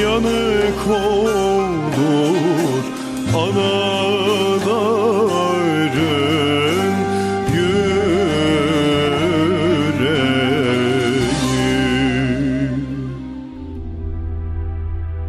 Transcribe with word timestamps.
yanık 0.00 0.86
olur 0.86 1.70
yüreği. 7.54 8.20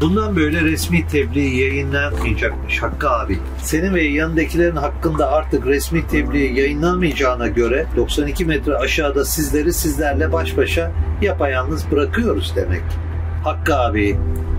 Bundan 0.02 0.36
böyle 0.36 0.62
resmi 0.62 1.08
tebliğ 1.08 1.58
yayınlanmayacakmış 1.58 2.82
Hakkı 2.82 3.10
abi. 3.10 3.40
Senin 3.62 3.94
ve 3.94 4.04
yanındakilerin 4.04 4.76
hakkında 4.76 5.32
artık 5.32 5.66
resmi 5.66 6.08
tebliğ 6.08 6.60
yayınlanmayacağına 6.60 7.48
göre 7.48 7.86
92 7.98 8.46
metre 8.46 8.76
aşağıda 8.76 9.26
sizleri 9.26 9.74
sizlerle 9.74 10.32
baş 10.32 10.58
başa 10.58 10.92
yapayalnız 11.22 11.92
bırakıyoruz 11.92 12.54
demek. 12.56 13.11
Hakkı 13.44 13.76
abi, 13.76 14.18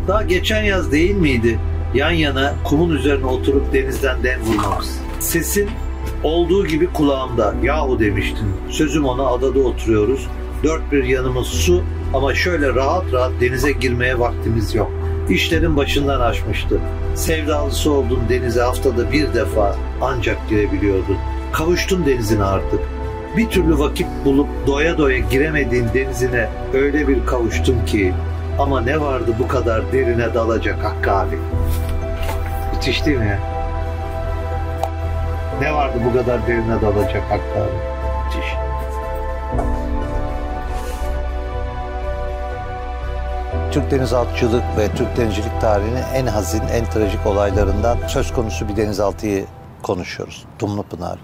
daha 0.08 0.22
geçen 0.22 0.62
yaz 0.62 0.92
değil 0.92 1.14
miydi? 1.14 1.58
Yan 1.94 2.10
yana 2.10 2.54
kumun 2.64 2.90
üzerine 2.96 3.26
oturup 3.26 3.72
denizden 3.72 4.22
dem 4.22 4.40
vurmamız. 4.40 5.00
Sesin 5.20 5.70
olduğu 6.22 6.66
gibi 6.66 6.86
kulağımda. 6.92 7.54
Yahu 7.62 8.00
demiştin. 8.00 8.48
Sözüm 8.70 9.04
ona 9.04 9.26
adada 9.26 9.60
oturuyoruz. 9.60 10.26
Dört 10.64 10.92
bir 10.92 11.04
yanımız 11.04 11.46
su 11.46 11.82
ama 12.14 12.34
şöyle 12.34 12.74
rahat 12.74 13.12
rahat 13.12 13.32
denize 13.40 13.72
girmeye 13.72 14.18
vaktimiz 14.18 14.74
yok. 14.74 14.90
İşlerin 15.28 15.76
başından 15.76 16.20
aşmıştı. 16.20 16.80
Sevdalısı 17.14 17.92
oldun 17.92 18.20
denize 18.28 18.60
haftada 18.60 19.12
bir 19.12 19.34
defa 19.34 19.76
ancak 20.00 20.48
girebiliyordun. 20.48 21.16
Kavuştun 21.52 22.06
denizine 22.06 22.44
artık. 22.44 22.80
Bir 23.36 23.50
türlü 23.50 23.78
vakit 23.78 24.06
bulup 24.24 24.48
doya 24.66 24.98
doya 24.98 25.18
giremediğin 25.18 25.86
denizine 25.94 26.48
öyle 26.74 27.08
bir 27.08 27.26
kavuştun 27.26 27.84
ki 27.86 28.14
ama 28.58 28.80
ne 28.80 29.00
vardı 29.00 29.34
bu 29.38 29.48
kadar 29.48 29.92
derine 29.92 30.34
dalacak 30.34 30.84
Hakkı 30.84 31.12
abi. 31.12 31.38
Müthiş 32.74 33.06
değil 33.06 33.18
mi? 33.18 33.38
Ne 35.60 35.74
vardı 35.74 35.98
bu 36.04 36.12
kadar 36.12 36.46
derine 36.46 36.82
dalacak 36.82 37.22
Hakkı 37.22 37.60
abi? 37.60 37.72
Müthiş. 38.24 38.54
Türk 43.72 43.90
denizaltıcılık 43.90 44.62
ve 44.78 44.88
Türk 44.88 45.16
denizcilik 45.16 45.60
tarihinin 45.60 46.02
en 46.14 46.26
hazin, 46.26 46.62
en 46.72 46.84
trajik 46.84 47.26
olaylarından 47.26 47.98
söz 48.08 48.32
konusu 48.32 48.68
bir 48.68 48.76
denizaltıyı 48.76 49.44
konuşuyoruz. 49.82 50.44
Dumlu 50.58 50.82
Pınar. 50.82 51.18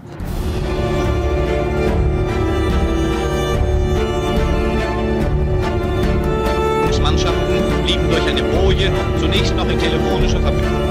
Durch 8.09 8.27
eine 8.27 8.43
Boje 8.43 8.91
zunächst 9.19 9.55
noch 9.55 9.69
in 9.69 9.79
telefonischer 9.79 10.41
Verbindung. 10.41 10.89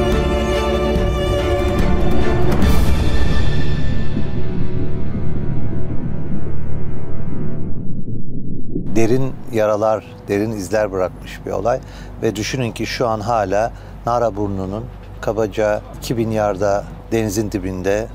derin 8.98 9.32
yaralar, 9.52 10.04
derin 10.28 10.50
izler 10.50 10.92
bırakmış 10.92 11.40
bir 11.46 11.50
olay. 11.50 11.80
Ve 12.22 12.36
düşünün 12.36 12.72
ki 12.72 12.86
şu 12.86 13.08
an 13.08 13.20
hala 13.20 13.72
Naraburnu'nun 14.06 14.84
kabaca 15.20 15.82
2000 15.98 16.30
yarda 16.30 16.84
denizin 17.12 17.52
dibinde 17.52 18.08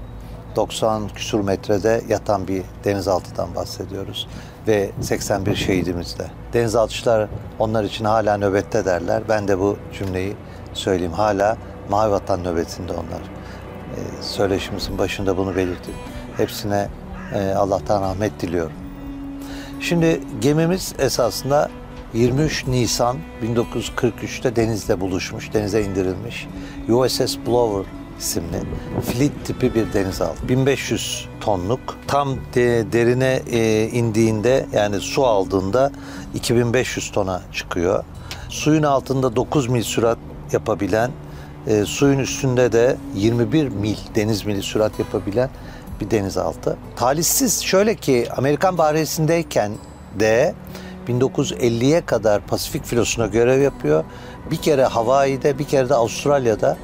90 0.55 1.07
küsur 1.07 1.39
metrede 1.39 2.01
yatan 2.09 2.47
bir 2.47 2.63
denizaltıdan 2.83 3.55
bahsediyoruz. 3.55 4.27
Ve 4.67 4.91
81 5.01 5.55
şehidimiz 5.55 6.19
de. 6.19 6.25
Denizaltıcılar 6.53 7.29
onlar 7.59 7.83
için 7.83 8.05
hala 8.05 8.37
nöbette 8.37 8.85
derler. 8.85 9.23
Ben 9.29 9.47
de 9.47 9.59
bu 9.59 9.77
cümleyi 9.93 10.35
söyleyeyim. 10.73 11.13
Hala 11.13 11.57
Mavi 11.89 12.11
Vatan 12.11 12.43
nöbetinde 12.43 12.91
onlar. 12.93 13.21
Ee, 13.21 14.21
söyleşimizin 14.21 14.97
başında 14.97 15.37
bunu 15.37 15.55
belirttim. 15.55 15.93
Hepsine 16.37 16.87
e, 17.33 17.53
Allah'tan 17.53 18.01
rahmet 18.01 18.39
diliyorum. 18.39 18.73
Şimdi 19.79 20.21
gemimiz 20.41 20.93
esasında 20.99 21.69
23 22.13 22.67
Nisan 22.67 23.17
1943'te 23.43 24.55
denizde 24.55 25.01
buluşmuş, 25.01 25.53
denize 25.53 25.83
indirilmiş. 25.83 26.47
USS 26.89 27.37
Blower 27.47 28.02
isimli 28.19 28.59
fleet 29.05 29.45
tipi 29.45 29.75
bir 29.75 29.93
denizaltı. 29.93 30.49
1500 30.49 31.27
tonluk. 31.41 31.97
Tam 32.07 32.35
de, 32.55 32.91
derine 32.91 33.41
e, 33.51 33.87
indiğinde 33.87 34.65
yani 34.73 34.99
su 34.99 35.25
aldığında 35.25 35.91
2500 36.33 37.11
tona 37.11 37.41
çıkıyor. 37.53 38.03
Suyun 38.49 38.83
altında 38.83 39.35
9 39.35 39.67
mil 39.67 39.83
sürat 39.83 40.17
yapabilen, 40.51 41.11
e, 41.67 41.85
suyun 41.85 42.19
üstünde 42.19 42.71
de 42.71 42.97
21 43.15 43.67
mil 43.67 43.97
deniz 44.15 44.45
mili 44.45 44.63
sürat 44.63 44.99
yapabilen 44.99 45.49
bir 46.01 46.11
denizaltı. 46.11 46.77
Talihsiz 46.95 47.63
şöyle 47.63 47.95
ki 47.95 48.27
Amerikan 48.37 48.77
Bahriyesi'ndeyken 48.77 49.71
de 50.19 50.53
1950'ye 51.07 52.05
kadar 52.05 52.41
Pasifik 52.41 52.85
filosuna 52.85 53.27
görev 53.27 53.61
yapıyor. 53.61 54.03
Bir 54.51 54.57
kere 54.57 54.85
Hawaii'de 54.85 55.59
bir 55.59 55.63
kere 55.63 55.89
de 55.89 55.95
Avustralya'da 55.95 56.77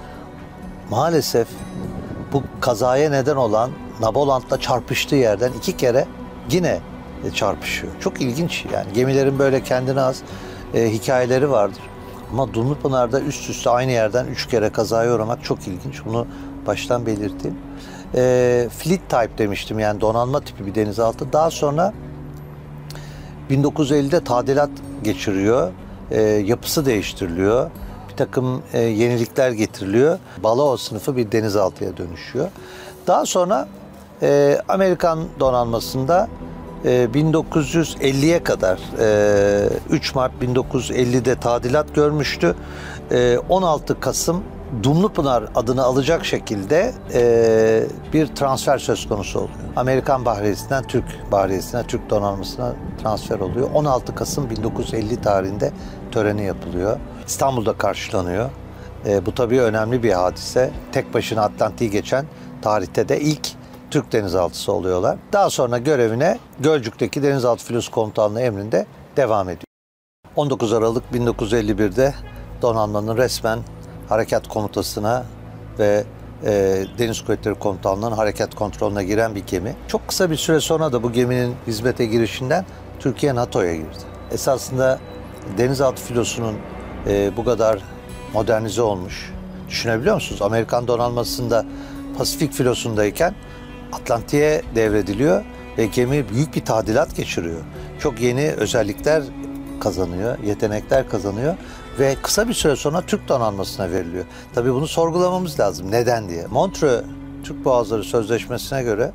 maalesef 0.89 1.47
bu 2.33 2.43
kazaya 2.61 3.09
neden 3.09 3.35
olan 3.35 3.71
Nabolant'la 4.01 4.59
çarpıştığı 4.59 5.15
yerden 5.15 5.51
iki 5.57 5.77
kere 5.77 6.07
yine 6.51 6.79
çarpışıyor. 7.33 7.93
Çok 7.99 8.21
ilginç 8.21 8.65
yani 8.73 8.93
gemilerin 8.93 9.39
böyle 9.39 9.63
kendine 9.63 10.01
az 10.01 10.21
e, 10.73 10.91
hikayeleri 10.91 11.51
vardır. 11.51 11.81
Ama 12.31 12.53
Dumlupınar'da 12.53 13.21
üst 13.21 13.49
üste 13.49 13.69
aynı 13.69 13.91
yerden 13.91 14.25
üç 14.25 14.47
kere 14.47 14.69
kazaya 14.69 15.15
uğramak 15.15 15.43
çok 15.43 15.67
ilginç. 15.67 16.05
Bunu 16.05 16.27
baştan 16.67 17.05
belirteyim. 17.05 17.57
E, 18.15 18.67
fleet 18.77 19.09
type 19.09 19.37
demiştim 19.37 19.79
yani 19.79 20.01
donanma 20.01 20.41
tipi 20.41 20.65
bir 20.65 20.75
denizaltı. 20.75 21.33
Daha 21.33 21.51
sonra 21.51 21.93
1950'de 23.49 24.23
tadilat 24.23 24.69
geçiriyor. 25.03 25.71
E, 26.11 26.21
yapısı 26.21 26.85
değiştiriliyor. 26.85 27.71
Takım 28.19 28.63
e, 28.73 28.79
yenilikler 28.79 29.51
getiriliyor. 29.51 30.19
Balao 30.43 30.77
sınıfı 30.77 31.17
bir 31.17 31.31
denizaltıya 31.31 31.97
dönüşüyor. 31.97 32.47
Daha 33.07 33.25
sonra 33.25 33.67
e, 34.21 34.61
Amerikan 34.67 35.19
donanmasında 35.39 36.27
e, 36.85 37.07
1950'ye 37.13 38.43
kadar 38.43 38.79
e, 38.99 39.69
3 39.89 40.15
Mart 40.15 40.31
1950'de 40.41 41.35
tadilat 41.35 41.95
görmüştü. 41.95 42.55
E, 43.11 43.37
16 43.49 43.99
Kasım 43.99 44.43
Dumlupınar 44.83 45.43
adını 45.55 45.83
alacak 45.83 46.25
şekilde 46.25 46.93
e, 47.13 47.83
bir 48.13 48.27
transfer 48.27 48.77
söz 48.77 49.07
konusu 49.07 49.39
oluyor. 49.39 49.53
Amerikan 49.75 50.25
Bahriyesi'nden 50.25 50.83
Türk 50.83 51.31
Bahriyesi'ne, 51.31 51.83
Türk 51.83 52.09
donanmasına 52.09 52.73
transfer 53.03 53.39
oluyor. 53.39 53.69
16 53.73 54.15
Kasım 54.15 54.49
1950 54.49 55.21
tarihinde 55.21 55.71
töreni 56.11 56.45
yapılıyor. 56.45 56.99
İstanbul'da 57.29 57.73
karşılanıyor. 57.73 58.49
E, 59.05 59.25
bu 59.25 59.35
tabii 59.35 59.61
önemli 59.61 60.03
bir 60.03 60.11
hadise. 60.11 60.71
Tek 60.91 61.13
başına 61.13 61.41
Atlantik'i 61.41 61.91
geçen 61.91 62.25
tarihte 62.61 63.09
de 63.09 63.19
ilk 63.19 63.47
Türk 63.91 64.11
denizaltısı 64.11 64.71
oluyorlar. 64.71 65.17
Daha 65.33 65.49
sonra 65.49 65.77
görevine 65.77 66.39
Gölcük'teki 66.59 67.23
Denizaltı 67.23 67.65
Filosu 67.65 67.91
Komutanlığı 67.91 68.41
emrinde 68.41 68.85
devam 69.17 69.49
ediyor. 69.49 69.63
19 70.35 70.73
Aralık 70.73 71.03
1951'de 71.13 72.13
donanmanın 72.61 73.17
resmen 73.17 73.59
harekat 74.09 74.47
komutasına 74.47 75.25
ve 75.79 76.03
e, 76.45 76.83
Deniz 76.97 77.21
Kuvvetleri 77.21 77.55
Komutanlığı'nın 77.55 78.15
harekat 78.15 78.55
kontrolüne 78.55 79.03
giren 79.03 79.35
bir 79.35 79.43
gemi. 79.47 79.75
Çok 79.87 80.07
kısa 80.07 80.31
bir 80.31 80.35
süre 80.35 80.59
sonra 80.59 80.91
da 80.93 81.03
bu 81.03 81.11
geminin 81.11 81.55
hizmete 81.67 82.05
girişinden 82.05 82.65
Türkiye 82.99 83.35
NATO'ya 83.35 83.75
girdi. 83.75 84.03
Esasında 84.31 84.99
denizaltı 85.57 86.03
filosunun 86.03 86.55
e, 87.07 87.37
bu 87.37 87.45
kadar 87.45 87.79
modernize 88.33 88.81
olmuş. 88.81 89.33
Düşünebiliyor 89.69 90.15
musunuz? 90.15 90.41
Amerikan 90.41 90.87
donanmasında 90.87 91.65
Pasifik 92.17 92.53
filosundayken 92.53 93.35
Atlantik'e 93.93 94.61
devrediliyor 94.75 95.43
ve 95.77 95.85
gemi 95.85 96.29
büyük 96.29 96.55
bir 96.55 96.65
tadilat 96.65 97.15
geçiriyor. 97.15 97.61
Çok 97.99 98.21
yeni 98.21 98.51
özellikler 98.51 99.23
kazanıyor, 99.79 100.39
yetenekler 100.39 101.09
kazanıyor 101.09 101.55
ve 101.99 102.15
kısa 102.21 102.47
bir 102.47 102.53
süre 102.53 102.75
sonra 102.75 103.01
Türk 103.01 103.29
donanmasına 103.29 103.91
veriliyor. 103.91 104.25
Tabii 104.55 104.73
bunu 104.73 104.87
sorgulamamız 104.87 105.59
lazım. 105.59 105.91
Neden 105.91 106.29
diye. 106.29 106.45
Montreux 106.47 107.03
Türk 107.43 107.65
Boğazları 107.65 108.03
Sözleşmesi'ne 108.03 108.83
göre 108.83 109.11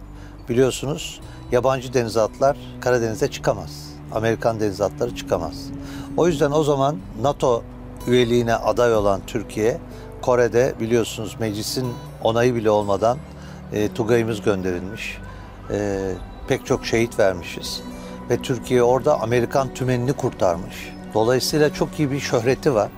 biliyorsunuz 0.48 1.20
yabancı 1.52 1.94
denizaltılar 1.94 2.56
Karadeniz'e 2.80 3.30
çıkamaz. 3.30 3.70
Amerikan 4.12 4.60
denizaltıları 4.60 5.16
çıkamaz. 5.16 5.54
O 6.16 6.26
yüzden 6.26 6.50
o 6.50 6.64
zaman 6.64 6.96
NATO 7.22 7.62
üyeliğine 8.06 8.54
aday 8.54 8.94
olan 8.94 9.20
Türkiye, 9.26 9.78
Kore'de 10.22 10.74
biliyorsunuz 10.80 11.36
meclisin 11.40 11.92
onayı 12.22 12.54
bile 12.54 12.70
olmadan 12.70 13.18
e, 13.72 13.88
Tugay'ımız 13.94 14.42
gönderilmiş. 14.42 15.18
E, 15.70 16.10
pek 16.48 16.66
çok 16.66 16.86
şehit 16.86 17.18
vermişiz. 17.18 17.82
Ve 18.30 18.36
Türkiye 18.36 18.82
orada 18.82 19.20
Amerikan 19.20 19.74
tümenini 19.74 20.12
kurtarmış. 20.12 20.92
Dolayısıyla 21.14 21.72
çok 21.72 21.98
iyi 21.98 22.10
bir 22.10 22.20
şöhreti 22.20 22.74
var. 22.74 22.88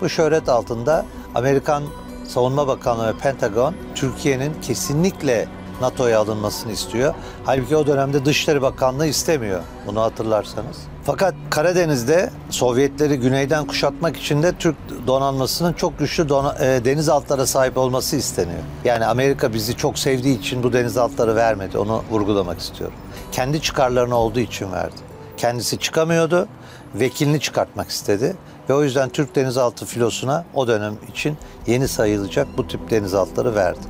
Bu 0.00 0.08
şöhret 0.08 0.48
altında 0.48 1.06
Amerikan 1.34 1.82
Savunma 2.28 2.66
Bakanlığı 2.66 3.06
ve 3.06 3.18
Pentagon 3.18 3.74
Türkiye'nin 3.94 4.52
kesinlikle 4.62 5.48
NATO'ya 5.80 6.20
alınmasını 6.20 6.72
istiyor. 6.72 7.14
Halbuki 7.44 7.76
o 7.76 7.86
dönemde 7.86 8.24
Dışişleri 8.24 8.62
Bakanlığı 8.62 9.06
istemiyor. 9.06 9.60
Bunu 9.86 10.00
hatırlarsanız. 10.00 10.91
Fakat 11.04 11.34
Karadeniz'de 11.50 12.30
Sovyetleri 12.50 13.16
güneyden 13.16 13.66
kuşatmak 13.66 14.16
için 14.16 14.42
de 14.42 14.52
Türk 14.52 14.76
donanmasının 15.06 15.72
çok 15.72 15.98
güçlü 15.98 16.22
dona- 16.22 16.64
e, 16.64 16.84
denizaltılara 16.84 17.46
sahip 17.46 17.78
olması 17.78 18.16
isteniyor. 18.16 18.58
Yani 18.84 19.06
Amerika 19.06 19.54
bizi 19.54 19.76
çok 19.76 19.98
sevdiği 19.98 20.38
için 20.38 20.62
bu 20.62 20.72
denizaltıları 20.72 21.36
vermedi. 21.36 21.78
Onu 21.78 22.02
vurgulamak 22.10 22.60
istiyorum. 22.60 22.96
Kendi 23.32 23.60
çıkarlarına 23.60 24.16
olduğu 24.16 24.40
için 24.40 24.72
verdi. 24.72 24.96
Kendisi 25.36 25.78
çıkamıyordu. 25.78 26.48
Vekilini 26.94 27.40
çıkartmak 27.40 27.88
istedi. 27.88 28.36
Ve 28.68 28.74
o 28.74 28.82
yüzden 28.82 29.08
Türk 29.08 29.34
denizaltı 29.36 29.86
filosuna 29.86 30.44
o 30.54 30.68
dönem 30.68 30.94
için 31.10 31.36
yeni 31.66 31.88
sayılacak 31.88 32.46
bu 32.56 32.68
tip 32.68 32.90
denizaltıları 32.90 33.54
verdi. 33.54 33.80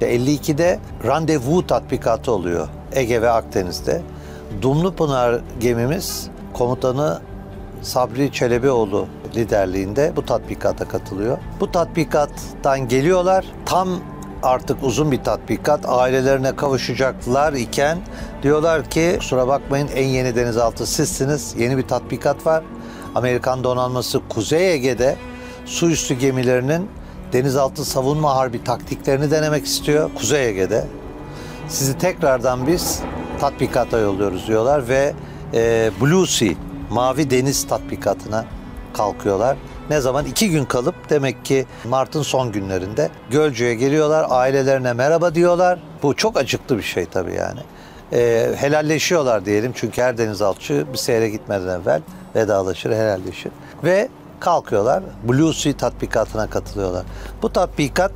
52'de 0.00 0.78
randevu 1.06 1.66
tatbikatı 1.66 2.32
oluyor 2.32 2.68
Ege 2.92 3.22
ve 3.22 3.30
Akdeniz'de. 3.30 4.02
Dumlupınar 4.62 5.40
gemimiz 5.60 6.28
komutanı 6.52 7.20
Sabri 7.82 8.32
Çelebioğlu 8.32 9.06
liderliğinde 9.34 10.12
bu 10.16 10.26
tatbikata 10.26 10.88
katılıyor. 10.88 11.38
Bu 11.60 11.72
tatbikattan 11.72 12.88
geliyorlar. 12.88 13.44
Tam 13.66 13.88
artık 14.42 14.82
uzun 14.82 15.12
bir 15.12 15.24
tatbikat. 15.24 15.88
Ailelerine 15.88 16.56
kavuşacaklar 16.56 17.52
iken 17.52 17.98
diyorlar 18.42 18.90
ki 18.90 19.16
kusura 19.18 19.48
bakmayın 19.48 19.88
en 19.94 20.06
yeni 20.06 20.36
denizaltı 20.36 20.86
sizsiniz. 20.86 21.54
Yeni 21.58 21.76
bir 21.76 21.88
tatbikat 21.88 22.46
var. 22.46 22.64
Amerikan 23.14 23.64
donanması 23.64 24.20
Kuzey 24.28 24.72
Ege'de 24.72 25.16
su 25.64 25.90
üstü 25.90 26.14
gemilerinin 26.14 26.88
denizaltı 27.32 27.84
savunma 27.84 28.36
harbi 28.36 28.64
taktiklerini 28.64 29.30
denemek 29.30 29.66
istiyor 29.66 30.10
Kuzey 30.14 30.48
Ege'de. 30.48 30.84
Sizi 31.68 31.98
tekrardan 31.98 32.66
biz 32.66 33.00
tatbikata 33.42 33.98
yolluyoruz 33.98 34.46
diyorlar 34.46 34.88
ve 34.88 35.14
e, 35.54 35.90
Blue 36.00 36.26
Sea, 36.26 36.54
Mavi 36.90 37.30
Deniz 37.30 37.66
tatbikatına 37.66 38.44
kalkıyorlar. 38.94 39.56
Ne 39.90 40.00
zaman? 40.00 40.26
iki 40.26 40.50
gün 40.50 40.64
kalıp 40.64 40.94
demek 41.10 41.44
ki 41.44 41.66
Mart'ın 41.84 42.22
son 42.22 42.52
günlerinde 42.52 43.10
Gölcük'e 43.30 43.74
geliyorlar. 43.74 44.26
Ailelerine 44.30 44.92
merhaba 44.92 45.34
diyorlar. 45.34 45.78
Bu 46.02 46.16
çok 46.16 46.36
acıklı 46.36 46.78
bir 46.78 46.82
şey 46.82 47.06
tabii 47.06 47.34
yani. 47.34 47.60
E, 48.12 48.52
helalleşiyorlar 48.56 49.44
diyelim. 49.44 49.72
Çünkü 49.74 50.02
her 50.02 50.18
denizaltçı 50.18 50.86
bir 50.92 50.98
seyre 50.98 51.28
gitmeden 51.28 51.80
evvel 51.80 52.02
vedalaşır, 52.34 52.90
helalleşir. 52.90 53.52
Ve 53.84 54.08
kalkıyorlar. 54.40 55.02
Blue 55.28 55.54
Sea 55.54 55.72
tatbikatına 55.72 56.50
katılıyorlar. 56.50 57.04
Bu 57.42 57.52
tatbikat 57.52 58.12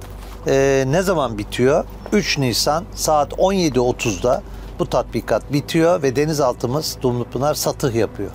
e, 0.47 0.85
ne 0.87 1.03
zaman 1.03 1.39
bitiyor? 1.39 1.85
3 2.13 2.39
Nisan 2.39 2.85
saat 2.95 3.33
17.30'da 3.33 4.43
bu 4.79 4.87
tatbikat 4.87 5.53
bitiyor 5.53 6.03
ve 6.03 6.17
denizaltımız 6.17 6.99
Dumlupınar 7.03 7.55
satıh 7.55 7.95
yapıyor. 7.95 8.31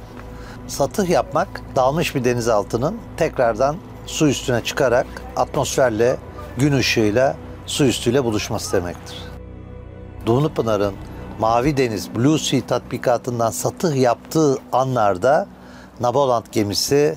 Satıh 0.67 1.09
yapmak 1.09 1.61
dalmış 1.75 2.15
bir 2.15 2.23
denizaltının 2.23 2.97
tekrardan 3.17 3.75
su 4.05 4.27
üstüne 4.27 4.63
çıkarak 4.63 5.07
atmosferle, 5.35 6.17
gün 6.57 6.73
ışığıyla, 6.73 7.35
su 7.65 7.85
üstüyle 7.85 8.23
buluşması 8.23 8.77
demektir. 8.77 9.17
Dumlupınar'ın 10.25 10.93
Mavi 11.39 11.77
Deniz 11.77 12.15
Blue 12.15 12.39
Sea 12.39 12.61
tatbikatından 12.67 13.51
satıh 13.51 13.95
yaptığı 13.95 14.57
anlarda 14.71 15.47
Naboland 15.99 16.45
gemisi 16.51 17.15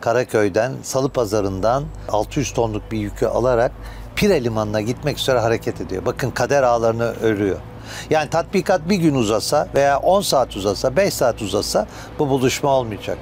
Karaköy'den, 0.00 0.72
Salı 0.82 1.08
Pazarı'ndan 1.08 1.84
600 2.08 2.52
tonluk 2.52 2.92
bir 2.92 2.98
yükü 2.98 3.26
alarak 3.26 3.72
Pire 4.16 4.44
Limanı'na 4.44 4.80
gitmek 4.80 5.18
üzere 5.18 5.38
hareket 5.38 5.80
ediyor. 5.80 6.06
Bakın 6.06 6.30
kader 6.30 6.62
ağlarını 6.62 7.04
örüyor. 7.04 7.58
Yani 8.10 8.30
tatbikat 8.30 8.88
bir 8.88 8.96
gün 8.96 9.14
uzasa 9.14 9.68
veya 9.74 9.98
10 9.98 10.20
saat 10.20 10.56
uzasa, 10.56 10.96
5 10.96 11.14
saat 11.14 11.42
uzasa 11.42 11.86
bu 12.18 12.28
buluşma 12.28 12.70
olmayacak. 12.70 13.18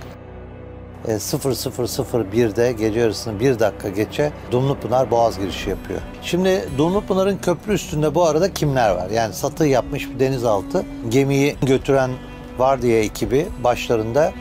E, 1.09 1.11
0001'de 1.13 2.73
gece 2.73 3.01
yarısını 3.01 3.41
1 3.41 3.59
dakika 3.59 3.89
geçe 3.89 4.33
Dumlupınar 4.51 5.11
Boğaz 5.11 5.39
girişi 5.39 5.71
yapıyor. 5.71 6.01
Şimdi 6.23 6.69
Dumlupınar'ın 6.79 7.39
köprü 7.39 7.73
üstünde 7.73 8.15
bu 8.15 8.25
arada 8.25 8.55
kimler 8.55 8.91
var? 8.91 9.11
Yani 9.11 9.35
satı 9.35 9.67
yapmış 9.67 10.11
bir 10.11 10.21
denizaltı. 10.21 10.85
Gemiyi 11.09 11.57
götüren 11.63 12.11
vardiya 12.59 13.01
ekibi 13.01 13.47
başlarında 13.65 14.33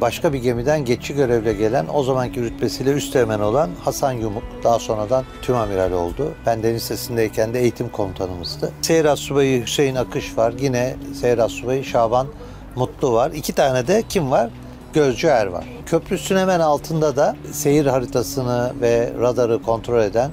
başka 0.00 0.32
bir 0.32 0.38
gemiden 0.38 0.84
geçici 0.84 1.14
görevle 1.14 1.52
gelen 1.52 1.86
o 1.94 2.02
zamanki 2.02 2.42
rütbesiyle 2.42 2.90
üsteğmen 2.90 3.40
olan 3.40 3.70
Hasan 3.84 4.12
Yumuk 4.12 4.42
daha 4.64 4.78
sonradan 4.78 5.24
tümamiral 5.42 5.92
oldu. 5.92 6.34
Ben 6.46 6.62
deniz 6.62 6.82
sesindeyken 6.82 7.54
de 7.54 7.60
eğitim 7.60 7.88
komutanımızdı. 7.88 8.72
Seyir 8.82 9.16
Subayı 9.16 9.62
Hüseyin 9.62 9.94
Akış 9.94 10.38
var. 10.38 10.54
Yine 10.60 10.96
Seyir 11.20 11.48
Subayı 11.48 11.84
Şaban 11.84 12.26
Mutlu 12.76 13.12
var. 13.12 13.30
İki 13.30 13.52
tane 13.52 13.86
de 13.86 14.02
kim 14.08 14.30
var? 14.30 14.50
Gözcü 14.92 15.26
Er 15.26 15.46
var. 15.46 15.64
Köprüsün 15.86 16.36
hemen 16.36 16.60
altında 16.60 17.16
da 17.16 17.36
seyir 17.52 17.86
haritasını 17.86 18.72
ve 18.80 19.12
radarı 19.20 19.62
kontrol 19.62 20.02
eden 20.02 20.30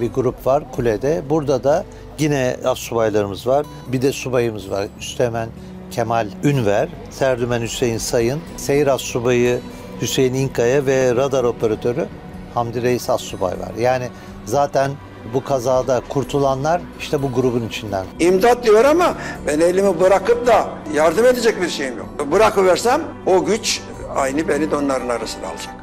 bir 0.00 0.12
grup 0.12 0.46
var 0.46 0.72
kulede. 0.72 1.22
Burada 1.30 1.64
da 1.64 1.84
yine 2.18 2.56
subaylarımız 2.74 3.46
var. 3.46 3.66
Bir 3.88 4.02
de 4.02 4.12
subayımız 4.12 4.70
var. 4.70 4.86
Üsteğmen 5.00 5.48
Kemal 5.92 6.26
Ünver, 6.44 6.88
Serdümen 7.10 7.62
Hüseyin 7.62 7.98
Sayın, 7.98 8.40
Seyir 8.56 8.86
Assubayı 8.86 9.60
Hüseyin 10.00 10.34
İnkaya 10.34 10.86
ve 10.86 11.16
radar 11.16 11.44
operatörü 11.44 12.06
Hamdi 12.54 12.82
Reis 12.82 13.10
Assubay 13.10 13.52
var. 13.52 13.72
Yani 13.78 14.08
zaten 14.44 14.90
bu 15.34 15.44
kazada 15.44 16.02
kurtulanlar 16.08 16.80
işte 17.00 17.22
bu 17.22 17.32
grubun 17.32 17.68
içinden. 17.68 18.06
İmdat 18.20 18.64
diyor 18.64 18.84
ama 18.84 19.14
ben 19.46 19.60
elimi 19.60 20.00
bırakıp 20.00 20.46
da 20.46 20.68
yardım 20.94 21.26
edecek 21.26 21.62
bir 21.62 21.68
şeyim 21.68 21.98
yok. 21.98 22.32
Bırakıversem 22.32 23.02
o 23.26 23.44
güç 23.44 23.80
aynı 24.16 24.48
beni 24.48 24.70
de 24.70 24.76
onların 24.76 25.08
arasına 25.08 25.46
alacak. 25.46 25.74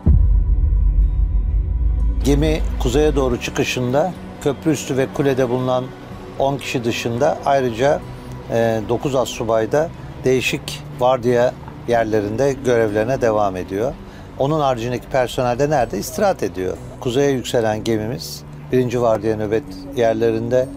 Gemi 2.24 2.62
kuzeye 2.80 3.16
doğru 3.16 3.42
çıkışında 3.42 4.14
köprü 4.42 4.72
üstü 4.72 4.98
ve 4.98 5.08
kulede 5.14 5.50
bulunan 5.50 5.86
10 6.40 6.58
kişi 6.58 6.84
dışında 6.84 7.38
ayrıca 7.46 8.00
9 8.50 9.16
assubay 9.16 9.72
da 9.72 9.90
değişik 10.24 10.84
vardiya 11.00 11.54
yerlerinde 11.88 12.54
görevlerine 12.66 13.22
devam 13.22 13.56
ediyor. 13.56 13.94
Onun 14.40 14.60
haricindeki 14.60 15.08
personel 15.08 15.60
de 15.60 15.70
nerede? 15.70 15.98
İstirahat 15.98 16.44
ediyor. 16.44 16.78
Kuzeye 17.00 17.32
yükselen 17.32 17.84
gemimiz 17.84 18.44
birinci 18.72 19.02
vardiya 19.02 19.38
nöbet 19.38 19.64
yerlerinde. 19.96 20.68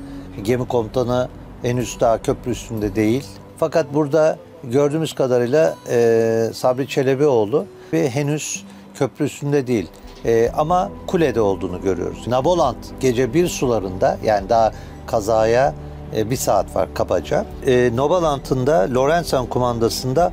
Gemi 0.43 0.69
komutanı 0.69 1.29
henüz 1.63 2.01
daha 2.01 2.23
köprü 2.23 2.51
üstünde 2.51 2.95
değil. 2.95 3.25
Fakat 3.59 3.95
burada 3.95 4.39
gördüğümüz 4.65 5.15
kadarıyla 5.15 5.75
e, 5.91 6.51
Sabri 6.55 6.89
Çelebioğlu 6.89 7.67
ve 7.93 8.11
henüz 8.11 8.65
köprü 8.95 9.25
üstünde 9.25 9.67
değil. 9.67 9.89
E, 10.25 10.51
ama 10.57 10.91
kulede 11.07 11.41
olduğunu 11.41 11.83
görüyoruz. 11.83 12.29
Naboland 12.29 12.77
gece 13.01 13.35
bir 13.35 13.49
sularında 13.49 14.19
yani 14.25 14.49
daha 14.49 14.73
kazaya 15.07 15.75
e, 16.17 16.31
bir 16.31 16.37
saat 16.37 16.77
var 16.77 16.89
kabaca. 16.95 17.45
E, 17.67 17.91
Nobalant'ın 17.95 18.67
da 18.67 18.89
Lorenzan 18.95 19.47
kumandasında 19.47 20.33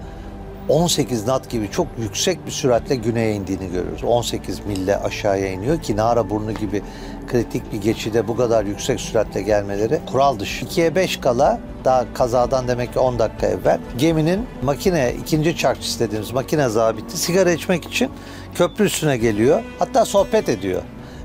18 0.70 1.26
knot 1.26 1.50
gibi 1.50 1.72
çok 1.72 1.88
yüksek 2.00 2.46
bir 2.46 2.52
süratle 2.52 2.96
güneye 2.96 3.34
indiğini 3.34 3.72
görüyoruz. 3.72 4.04
18 4.04 4.66
mille 4.66 4.98
aşağıya 4.98 5.52
iniyor 5.52 5.82
ki 5.82 5.96
Nara 5.96 6.30
burnu 6.30 6.52
gibi 6.52 6.82
kritik 7.28 7.74
bir 7.74 7.82
geçide 7.82 8.28
bu 8.28 8.38
kadar 8.38 8.66
yüksek 8.66 9.00
süratle 9.00 9.42
gelmeleri 9.42 10.00
kural 10.12 10.40
dışı. 10.40 10.66
2'ye 10.66 10.96
5 10.96 11.18
kala 11.18 11.60
daha 11.86 12.14
kazadan 12.14 12.68
demek 12.68 12.94
ki 12.94 13.00
10 13.00 13.20
dakika 13.20 13.48
evvel 13.48 13.80
geminin 13.98 14.46
makine 14.64 15.14
ikinci 15.22 15.58
çarkçısı 15.58 16.00
dediğimiz 16.00 16.32
makine 16.32 16.70
zabiti 16.70 17.18
sigara 17.18 17.52
içmek 17.52 17.86
için 17.86 18.10
köprü 18.56 18.86
üstüne 18.86 19.18
geliyor. 19.18 19.64
Hatta 19.80 20.06
sohbet 20.06 20.50
ediyor. 20.50 20.82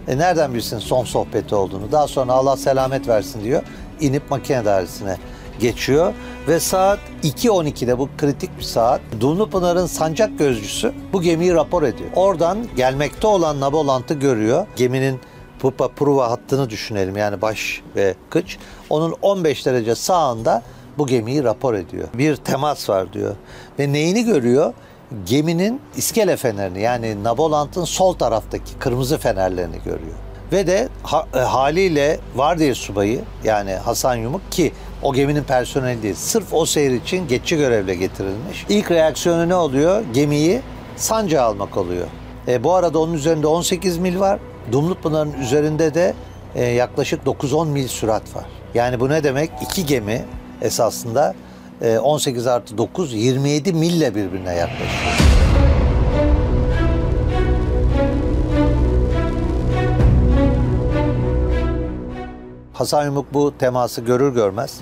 E 0.08 0.18
nereden 0.18 0.54
bilsin 0.54 0.78
son 0.78 1.04
sohbeti 1.04 1.54
olduğunu. 1.54 1.92
Daha 1.92 2.08
sonra 2.08 2.32
Allah 2.32 2.56
selamet 2.56 3.08
versin 3.08 3.44
diyor. 3.44 3.62
İnip 4.04 4.30
makine 4.30 4.64
dairesine 4.64 5.16
geçiyor 5.60 6.14
ve 6.48 6.60
saat 6.60 6.98
2.12'de 7.22 7.98
bu 7.98 8.08
kritik 8.18 8.58
bir 8.58 8.62
saat 8.62 9.00
Dumlupınar'ın 9.20 9.86
sancak 9.86 10.38
gözcüsü 10.38 10.92
bu 11.12 11.22
gemiyi 11.22 11.54
rapor 11.54 11.82
ediyor. 11.82 12.10
Oradan 12.16 12.58
gelmekte 12.76 13.26
olan 13.26 13.60
Nabolant'ı 13.60 14.14
görüyor. 14.14 14.66
Geminin 14.76 15.20
Pupa 15.58 15.88
Pruva 15.88 16.30
hattını 16.30 16.70
düşünelim 16.70 17.16
yani 17.16 17.42
baş 17.42 17.82
ve 17.96 18.14
kıç. 18.30 18.58
Onun 18.90 19.14
15 19.22 19.66
derece 19.66 19.94
sağında 19.94 20.62
bu 20.98 21.06
gemiyi 21.06 21.44
rapor 21.44 21.74
ediyor. 21.74 22.08
Bir 22.14 22.36
temas 22.36 22.88
var 22.88 23.12
diyor. 23.12 23.36
Ve 23.78 23.92
neyini 23.92 24.24
görüyor? 24.24 24.72
Geminin 25.26 25.80
iskele 25.96 26.36
fenerini 26.36 26.80
yani 26.80 27.24
Nabolant'ın 27.24 27.84
sol 27.84 28.12
taraftaki 28.12 28.78
kırmızı 28.78 29.18
fenerlerini 29.18 29.76
görüyor. 29.84 30.14
Ve 30.52 30.66
de 30.66 30.88
ha, 31.02 31.26
e, 31.34 31.38
haliyle 31.38 32.18
Vardiya 32.34 32.74
subayı 32.74 33.20
yani 33.44 33.72
Hasan 33.72 34.14
Yumuk 34.16 34.52
ki 34.52 34.72
o 35.02 35.12
geminin 35.12 35.42
personeli 35.42 36.02
değil. 36.02 36.14
Sırf 36.14 36.52
o 36.52 36.66
seyir 36.66 36.90
için 36.90 37.28
geçici 37.28 37.56
görevle 37.56 37.94
getirilmiş. 37.94 38.66
İlk 38.68 38.90
reaksiyonu 38.90 39.48
ne 39.48 39.54
oluyor? 39.54 40.02
Gemiyi 40.14 40.60
sancağa 40.96 41.42
almak 41.42 41.76
oluyor. 41.76 42.06
E, 42.48 42.64
bu 42.64 42.74
arada 42.74 42.98
onun 42.98 43.12
üzerinde 43.12 43.46
18 43.46 43.98
mil 43.98 44.20
var. 44.20 44.38
Dumlupınar'ın 44.72 45.32
üzerinde 45.32 45.94
de 45.94 46.14
e, 46.54 46.64
yaklaşık 46.64 47.24
9-10 47.26 47.68
mil 47.68 47.88
sürat 47.88 48.36
var. 48.36 48.44
Yani 48.74 49.00
bu 49.00 49.08
ne 49.08 49.24
demek? 49.24 49.50
İki 49.62 49.86
gemi 49.86 50.24
esasında 50.62 51.34
e, 51.82 51.98
18 51.98 52.46
artı 52.46 52.78
9 52.78 53.12
27 53.12 53.72
mille 53.72 54.14
birbirine 54.14 54.54
yaklaşıyor. 54.54 55.33
Hasan 62.74 63.04
Yumuk 63.04 63.34
bu 63.34 63.58
teması 63.58 64.00
görür 64.00 64.34
görmez 64.34 64.80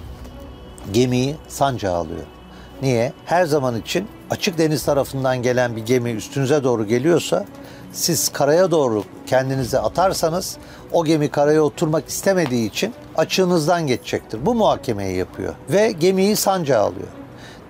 gemiyi 0.93 1.37
sancağa 1.49 1.93
alıyor. 1.93 2.27
Niye? 2.83 3.13
Her 3.25 3.45
zaman 3.45 3.81
için 3.81 4.09
açık 4.31 4.59
deniz 4.59 4.85
tarafından 4.85 5.43
gelen 5.43 5.77
bir 5.77 5.87
gemi 5.87 6.11
üstünüze 6.11 6.65
doğru 6.65 6.87
geliyorsa 6.87 7.45
siz 7.93 8.29
karaya 8.29 8.71
doğru 8.71 9.05
kendinizi 9.27 9.79
atarsanız 9.79 10.57
o 10.93 11.05
gemi 11.05 11.31
karaya 11.31 11.63
oturmak 11.63 12.09
istemediği 12.09 12.69
için 12.69 12.95
açığınızdan 13.17 13.87
geçecektir. 13.87 14.47
Bu 14.47 14.55
muhakemeyi 14.55 15.17
yapıyor 15.17 15.55
ve 15.71 15.93
gemiyi 15.93 16.37
sancağa 16.37 16.81
alıyor. 16.81 17.09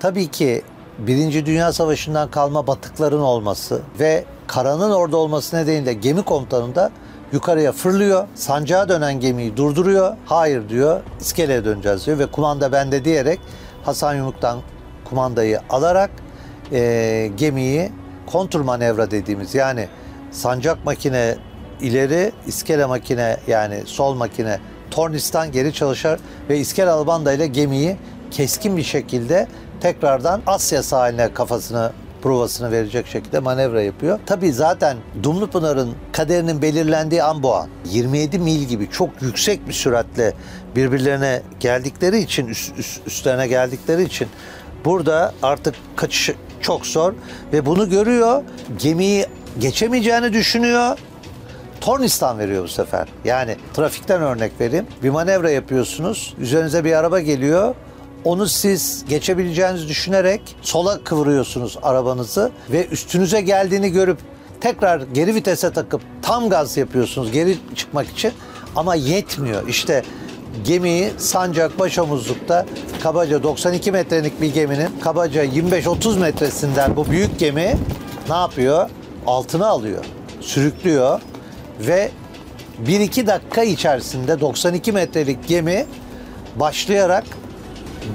Tabii 0.00 0.29
ki 0.29 0.62
Birinci 0.99 1.47
Dünya 1.47 1.73
Savaşı'ndan 1.73 2.31
kalma 2.31 2.67
batıkların 2.67 3.21
olması 3.21 3.83
ve 4.00 4.25
karanın 4.47 4.91
orada 4.91 5.17
olması 5.17 5.57
nedeniyle 5.57 5.93
gemi 5.93 6.23
komutanı 6.23 6.75
da 6.75 6.91
yukarıya 7.33 7.73
fırlıyor. 7.73 8.27
Sancağa 8.35 8.89
dönen 8.89 9.21
gemiyi 9.21 9.57
durduruyor. 9.57 10.17
Hayır 10.27 10.69
diyor. 10.69 11.01
iskeleye 11.21 11.65
döneceğiz 11.65 12.07
diyor 12.07 12.19
ve 12.19 12.27
kumanda 12.27 12.73
bende 12.73 13.05
diyerek 13.05 13.41
Hasan 13.85 14.15
Yumuk'tan 14.15 14.61
kumandayı 15.05 15.61
alarak 15.71 16.11
e, 16.73 17.31
gemiyi 17.37 17.93
kontur 18.27 18.61
manevra 18.61 19.11
dediğimiz 19.11 19.55
yani 19.55 19.89
sancak 20.31 20.85
makine 20.85 21.37
ileri, 21.81 22.33
iskele 22.47 22.87
makine 22.87 23.37
yani 23.47 23.83
sol 23.87 24.15
makine 24.15 24.59
tornistan 24.91 25.53
geri 25.53 25.73
çalışır 25.73 26.21
ve 26.49 26.59
iskele 26.59 26.91
albanda 26.91 27.33
ile 27.33 27.47
gemiyi 27.47 27.97
keskin 28.31 28.77
bir 28.77 28.83
şekilde 28.83 29.49
tekrardan 29.81 30.43
Asya 30.47 30.83
sahiline 30.83 31.33
kafasını 31.35 31.93
provasını 32.23 32.73
verecek 32.73 33.07
şekilde 33.07 33.38
manevra 33.38 33.83
yapıyor. 33.83 34.19
Tabii 34.26 34.52
zaten 34.52 34.97
Dumlupınar'ın 35.23 35.95
kaderinin 36.12 36.62
belirlendiği 36.62 37.23
an 37.23 37.43
bu 37.43 37.55
an. 37.55 37.69
27 37.85 38.38
mil 38.38 38.62
gibi 38.62 38.91
çok 38.91 39.23
yüksek 39.23 39.69
bir 39.69 39.73
süratle 39.73 40.33
birbirlerine 40.76 41.43
geldikleri 41.61 42.19
için, 42.19 42.47
üst, 42.47 42.79
üst, 42.79 43.07
üstlerine 43.07 43.47
geldikleri 43.47 44.02
için 44.02 44.29
burada 44.85 45.35
artık 45.43 45.75
kaçış 45.97 46.31
çok 46.61 46.87
zor 46.87 47.12
ve 47.52 47.67
bunu 47.67 47.91
görüyor. 47.91 48.43
Gemiyi 48.79 49.26
geçemeyeceğini 49.59 50.33
düşünüyor. 50.33 50.99
Tornistan 51.81 52.38
veriyor 52.38 52.64
bu 52.64 52.69
sefer. 52.69 53.09
Yani 53.25 53.57
trafikten 53.75 54.23
örnek 54.23 54.52
vereyim. 54.61 54.87
Bir 55.02 55.11
manevra 55.11 55.50
yapıyorsunuz. 55.50 56.35
Üzerinize 56.38 56.85
bir 56.85 56.93
araba 56.93 57.21
geliyor. 57.21 57.75
Onu 58.25 58.49
siz 58.49 59.05
geçebileceğinizi 59.09 59.88
düşünerek 59.88 60.41
sola 60.62 61.05
kıvırıyorsunuz 61.05 61.79
arabanızı 61.83 62.50
ve 62.71 62.87
üstünüze 62.87 63.41
geldiğini 63.41 63.93
görüp 63.93 64.19
tekrar 64.61 65.00
geri 65.00 65.35
vitese 65.35 65.73
takıp 65.73 66.00
tam 66.23 66.49
gaz 66.49 66.76
yapıyorsunuz 66.76 67.33
geri 67.33 67.59
çıkmak 67.76 68.09
için 68.09 68.33
ama 68.76 68.95
yetmiyor. 68.95 69.69
İşte 69.69 70.02
gemiyi 70.64 71.11
sancak 71.19 71.79
başomuzlukta 71.79 72.67
kabaca 73.02 73.43
92 73.43 73.93
metrelik 73.93 74.41
bir 74.41 74.55
geminin 74.55 74.88
kabaca 75.00 75.45
25-30 75.45 76.19
metresinden 76.19 76.97
bu 76.97 77.11
büyük 77.11 77.38
gemi 77.38 77.76
ne 78.29 78.35
yapıyor? 78.35 78.91
Altına 79.26 79.67
alıyor, 79.67 80.05
sürüklüyor 80.41 81.21
ve 81.81 82.11
1-2 82.87 83.26
dakika 83.26 83.62
içerisinde 83.62 84.41
92 84.41 84.93
metrelik 84.93 85.49
gemi 85.49 85.87
başlayarak 86.57 87.25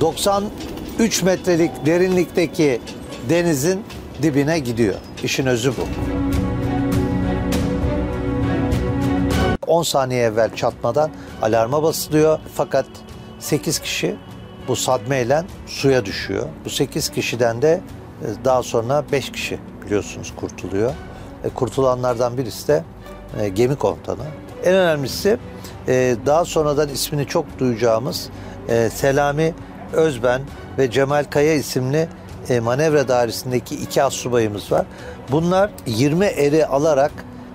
93 0.02 1.24
metrelik 1.24 1.86
derinlikteki 1.86 2.82
denizin 3.30 3.84
dibine 4.22 4.60
gidiyor. 4.60 4.96
İşin 5.24 5.46
özü 5.46 5.74
bu. 5.78 5.88
10 9.68 9.84
saniye 9.84 10.24
evvel 10.24 10.56
çatmadan 10.56 11.12
alarma 11.42 11.84
basılıyor. 11.84 12.40
Fakat 12.54 12.86
8 13.40 13.80
kişi 13.80 14.16
bu 14.68 14.76
sadmeyle 14.76 15.44
suya 15.68 16.06
düşüyor. 16.06 16.46
Bu 16.66 16.70
8 16.70 17.10
kişiden 17.10 17.62
de 17.62 17.82
e, 18.22 18.46
daha 18.46 18.64
sonra 18.64 19.04
5 19.12 19.32
kişi 19.32 19.60
biliyorsunuz 19.86 20.34
kurtuluyor. 20.36 20.94
E, 21.44 21.50
kurtulanlardan 21.50 22.38
birisi 22.38 22.68
de 22.68 22.84
e, 23.40 23.50
gemi 23.50 23.76
komutanı. 23.76 24.24
En 24.64 24.74
önemlisi 24.74 25.38
daha 26.26 26.46
sonradan 26.46 26.90
ismini 26.90 27.28
çok 27.28 27.60
duyacağımız 27.60 28.30
Selami 28.94 29.54
Özben 29.94 30.42
ve 30.78 30.92
Cemal 30.92 31.24
Kaya 31.24 31.54
isimli 31.54 32.08
e, 32.50 32.60
manevra 32.60 33.08
dairesindeki 33.08 33.76
iki 33.76 34.04
assubayımız 34.04 34.72
var. 34.72 34.86
Bunlar 35.32 35.70
20 35.86 36.26
eri 36.26 36.66
alarak 36.66 37.12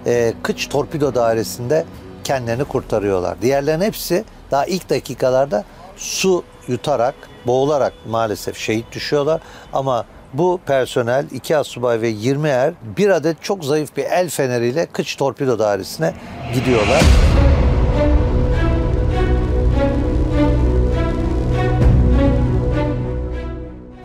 e, 0.06 0.34
kıç 0.42 0.68
torpido 0.68 1.14
dairesinde 1.14 1.84
kendilerini 2.24 2.64
kurtarıyorlar. 2.64 3.42
Diğerlerinin 3.42 3.84
hepsi 3.84 4.24
daha 4.50 4.66
ilk 4.66 4.90
dakikalarda 4.90 5.64
su 5.96 6.44
yutarak, 6.68 7.14
boğularak 7.46 7.92
maalesef 8.08 8.56
şehit 8.56 8.92
düşüyorlar. 8.92 9.40
Ama 9.72 10.04
bu 10.32 10.60
personel, 10.66 11.26
iki 11.32 11.56
asubay 11.56 12.00
ve 12.00 12.08
20 12.08 12.48
er 12.48 12.74
bir 12.96 13.08
adet 13.08 13.42
çok 13.42 13.64
zayıf 13.64 13.96
bir 13.96 14.04
el 14.04 14.30
feneriyle 14.30 14.86
kıç 14.86 15.16
torpido 15.16 15.58
dairesine 15.58 16.14
gidiyorlar. 16.54 17.02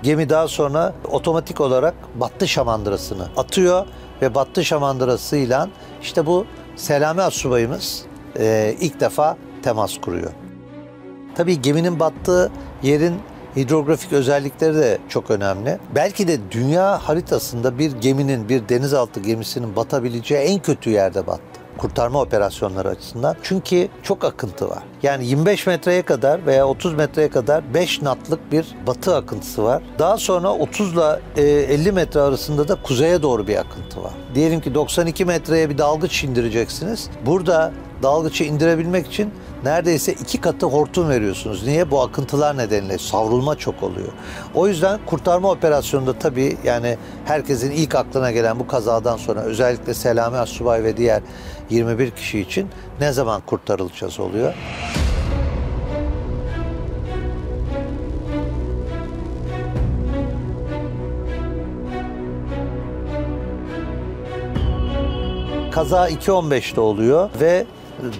Gemi 0.07 0.29
daha 0.29 0.47
sonra 0.47 0.93
otomatik 1.11 1.61
olarak 1.61 1.93
battı 2.15 2.47
şamandırasını 2.47 3.27
atıyor 3.37 3.85
ve 4.21 4.35
battı 4.35 4.65
şamandırasıyla 4.65 5.69
işte 6.01 6.25
bu 6.25 6.45
Selami 6.75 7.21
Asubayımız 7.21 8.05
e, 8.39 8.75
ilk 8.79 8.99
defa 8.99 9.37
temas 9.63 9.97
kuruyor. 9.97 10.31
Tabii 11.35 11.61
geminin 11.61 11.99
battığı 11.99 12.51
yerin 12.83 13.15
hidrografik 13.55 14.13
özellikleri 14.13 14.75
de 14.75 14.97
çok 15.09 15.31
önemli. 15.31 15.79
Belki 15.95 16.27
de 16.27 16.51
dünya 16.51 17.07
haritasında 17.07 17.79
bir 17.79 17.91
geminin, 17.91 18.49
bir 18.49 18.69
denizaltı 18.69 19.19
gemisinin 19.19 19.75
batabileceği 19.75 20.41
en 20.41 20.59
kötü 20.59 20.89
yerde 20.89 21.27
battı 21.27 21.56
kurtarma 21.77 22.21
operasyonları 22.21 22.89
açısından. 22.89 23.35
Çünkü 23.43 23.87
çok 24.03 24.23
akıntı 24.23 24.69
var. 24.69 24.83
Yani 25.03 25.25
25 25.25 25.67
metreye 25.67 26.01
kadar 26.01 26.45
veya 26.45 26.67
30 26.67 26.93
metreye 26.93 27.29
kadar 27.29 27.73
5 27.73 28.01
natlık 28.01 28.51
bir 28.51 28.75
batı 28.87 29.15
akıntısı 29.15 29.63
var. 29.63 29.83
Daha 29.99 30.17
sonra 30.17 30.53
30 30.53 30.93
ile 30.93 31.19
50 31.37 31.91
metre 31.91 32.19
arasında 32.21 32.67
da 32.67 32.75
kuzeye 32.75 33.21
doğru 33.21 33.47
bir 33.47 33.55
akıntı 33.55 34.03
var. 34.03 34.13
Diyelim 34.35 34.61
ki 34.61 34.75
92 34.75 35.25
metreye 35.25 35.69
bir 35.69 35.77
dalgıç 35.77 36.23
indireceksiniz. 36.23 37.09
Burada 37.25 37.71
dalgıçı 38.03 38.43
indirebilmek 38.43 39.07
için 39.07 39.31
neredeyse 39.63 40.13
iki 40.13 40.41
katı 40.41 40.65
hortum 40.65 41.09
veriyorsunuz. 41.09 41.67
Niye? 41.67 41.91
Bu 41.91 42.01
akıntılar 42.01 42.57
nedeniyle 42.57 42.97
savrulma 42.97 43.55
çok 43.55 43.83
oluyor. 43.83 44.11
O 44.55 44.67
yüzden 44.67 44.99
kurtarma 45.05 45.51
operasyonunda 45.51 46.13
tabii 46.13 46.57
yani 46.63 46.97
herkesin 47.25 47.71
ilk 47.71 47.95
aklına 47.95 48.31
gelen 48.31 48.59
bu 48.59 48.67
kazadan 48.67 49.17
sonra 49.17 49.39
özellikle 49.39 49.93
Selami 49.93 50.37
Assubay 50.37 50.83
ve 50.83 50.97
diğer 50.97 51.21
21 51.69 52.11
kişi 52.11 52.39
için 52.39 52.69
ne 53.01 53.11
zaman 53.11 53.41
kurtarılacağız 53.41 54.19
oluyor. 54.19 54.53
Kaza 65.71 66.09
2.15'te 66.09 66.81
oluyor 66.81 67.29
ve 67.41 67.65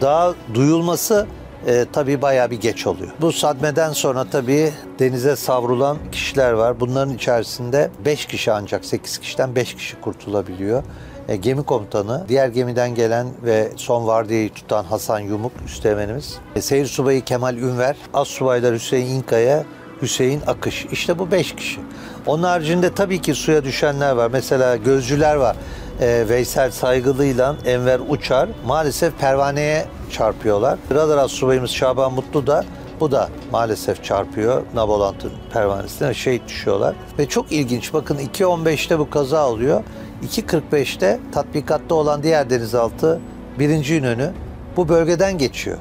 daha 0.01 0.33
duyulması 0.53 1.27
e, 1.67 1.85
tabii 1.93 2.21
bayağı 2.21 2.51
bir 2.51 2.61
geç 2.61 2.87
oluyor. 2.87 3.11
Bu 3.21 3.31
sadmeden 3.31 3.93
sonra 3.93 4.25
tabii 4.31 4.71
denize 4.99 5.35
savrulan 5.35 5.97
kişiler 6.11 6.51
var. 6.51 6.79
Bunların 6.79 7.13
içerisinde 7.13 7.91
5 8.05 8.25
kişi 8.25 8.51
ancak 8.51 8.85
8 8.85 9.17
kişiden 9.17 9.55
5 9.55 9.75
kişi 9.75 10.01
kurtulabiliyor. 10.01 10.83
E, 11.27 11.35
gemi 11.35 11.63
komutanı, 11.63 12.25
diğer 12.27 12.47
gemiden 12.47 12.95
gelen 12.95 13.27
ve 13.43 13.71
son 13.75 14.07
vardiyayı 14.07 14.53
tutan 14.53 14.83
Hasan 14.83 15.19
Yumuk 15.19 15.51
üsteğmenimiz, 15.65 16.37
e, 16.55 16.61
seyir 16.61 16.85
subayı 16.85 17.23
Kemal 17.23 17.57
Ünver, 17.57 17.95
as 18.13 18.27
subaylar 18.27 18.73
Hüseyin 18.75 19.15
İnkaya, 19.15 19.63
Hüseyin 20.01 20.41
Akış. 20.47 20.85
İşte 20.91 21.19
bu 21.19 21.31
5 21.31 21.55
kişi. 21.55 21.79
Onun 22.25 22.43
haricinde 22.43 22.93
tabii 22.93 23.21
ki 23.21 23.33
suya 23.33 23.63
düşenler 23.63 24.11
var. 24.11 24.29
Mesela 24.31 24.75
gözcüler 24.75 25.35
var 25.35 25.55
e, 26.01 26.25
Veysel 26.29 26.71
Saygılı'yla 26.71 27.55
Enver 27.65 27.99
Uçar 28.09 28.49
maalesef 28.65 29.19
pervaneye 29.19 29.85
çarpıyorlar. 30.11 30.79
Radar 30.91 31.27
subayımız 31.27 31.71
Şaban 31.71 32.13
Mutlu 32.13 32.47
da 32.47 32.65
bu 32.99 33.11
da 33.11 33.29
maalesef 33.51 34.03
çarpıyor 34.03 34.61
Nabolant'ın 34.73 35.31
pervanesine 35.53 36.13
şehit 36.13 36.47
düşüyorlar. 36.47 36.95
Ve 37.19 37.25
çok 37.25 37.51
ilginç 37.51 37.93
bakın 37.93 38.17
2.15'te 38.17 38.99
bu 38.99 39.09
kaza 39.09 39.49
oluyor. 39.49 39.83
2.45'te 40.25 41.19
tatbikatta 41.31 41.95
olan 41.95 42.23
diğer 42.23 42.49
denizaltı 42.49 43.19
birinci 43.59 43.95
İnönü 43.95 44.31
bu 44.77 44.89
bölgeden 44.89 45.37
geçiyor. 45.37 45.77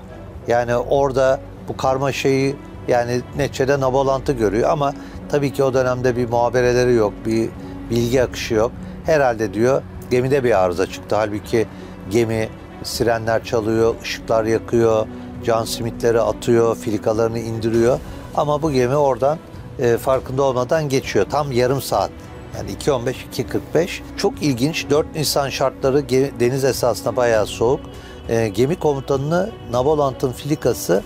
Yani 0.49 0.77
orada 0.77 1.41
bu 1.69 1.77
karmaşayı 1.77 2.57
yani 2.89 3.21
neticede 3.37 3.81
nabolantı 3.81 4.33
görüyor 4.33 4.71
ama 4.71 4.95
tabii 5.29 5.53
ki 5.53 5.65
o 5.65 5.75
dönemde 5.75 6.17
bir 6.17 6.29
muhabereleri 6.29 6.95
yok, 6.95 7.13
bir 7.27 7.49
bilgi 7.91 8.23
akışı 8.23 8.55
yok. 8.55 8.73
Herhalde 9.07 9.55
diyor 9.55 9.83
gemide 10.11 10.45
bir 10.45 10.65
arıza 10.65 10.87
çıktı. 10.87 11.17
Halbuki 11.17 11.67
gemi 12.11 12.49
sirenler 12.83 13.45
çalıyor, 13.45 13.95
ışıklar 14.03 14.45
yakıyor, 14.45 15.07
can 15.45 15.65
simitleri 15.65 16.21
atıyor, 16.21 16.77
filikalarını 16.77 17.39
indiriyor. 17.39 18.01
Ama 18.35 18.63
bu 18.63 18.73
gemi 18.73 18.97
oradan 18.97 19.39
e, 19.79 19.97
farkında 19.97 20.43
olmadan 20.43 20.89
geçiyor. 20.89 21.27
Tam 21.31 21.53
yarım 21.53 21.83
saat. 21.83 22.11
Yani 22.57 22.71
2.15-2.45. 22.71 23.89
Çok 24.17 24.43
ilginç. 24.43 24.91
4 24.91 25.15
Nisan 25.17 25.49
şartları 25.49 26.09
deniz 26.41 26.65
esasında 26.65 27.17
bayağı 27.17 27.47
soğuk. 27.47 27.81
E, 28.29 28.49
gemi 28.49 28.79
komutanını 28.79 29.51
Nabolant'ın 29.71 30.33
filikası 30.33 31.03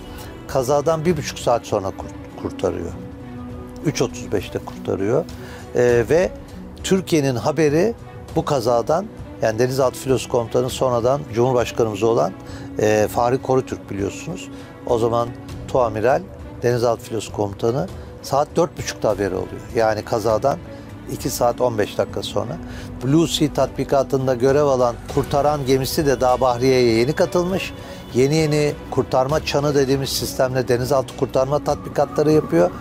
kazadan 0.47 1.05
bir 1.05 1.17
buçuk 1.17 1.39
saat 1.39 1.65
sonra 1.65 1.87
kurt- 1.87 2.41
kurtarıyor. 2.41 2.91
3.35'te 3.85 4.59
kurtarıyor. 4.59 5.25
E, 5.75 6.05
ve 6.09 6.31
Türkiye'nin 6.83 7.35
haberi 7.35 7.93
bu 8.35 8.45
kazadan 8.45 9.05
yani 9.41 9.59
Denizaltı 9.59 9.99
Filosu 9.99 10.29
Komutanı 10.29 10.69
sonradan 10.69 11.21
Cumhurbaşkanımız 11.33 12.03
olan 12.03 12.33
e, 12.79 13.07
Fahri 13.11 13.41
Korutürk 13.41 13.89
biliyorsunuz. 13.89 14.49
O 14.87 14.97
zaman 14.97 15.29
Tuamiral 15.67 16.21
Denizaltı 16.63 17.03
Filosu 17.03 17.33
Komutanı 17.33 17.87
saat 18.21 18.47
4.30'da 18.55 19.09
haberi 19.09 19.35
oluyor. 19.35 19.61
Yani 19.75 20.05
kazadan 20.05 20.57
2 21.11 21.29
saat 21.29 21.61
15 21.61 21.97
dakika 21.97 22.23
sonra. 22.23 22.57
Blue 23.03 23.27
Sea 23.27 23.53
tatbikatında 23.53 24.35
görev 24.35 24.63
alan 24.63 24.95
kurtaran 25.15 25.65
gemisi 25.65 26.05
de 26.05 26.21
daha 26.21 26.41
Bahriye'ye 26.41 26.97
yeni 26.97 27.13
katılmış. 27.13 27.73
Yeni 28.13 28.35
yeni 28.35 28.73
kurtarma 28.91 29.45
çanı 29.45 29.75
dediğimiz 29.75 30.09
sistemle 30.09 30.67
denizaltı 30.67 31.17
kurtarma 31.17 31.63
tatbikatları 31.63 32.31
yapıyor. 32.31 32.71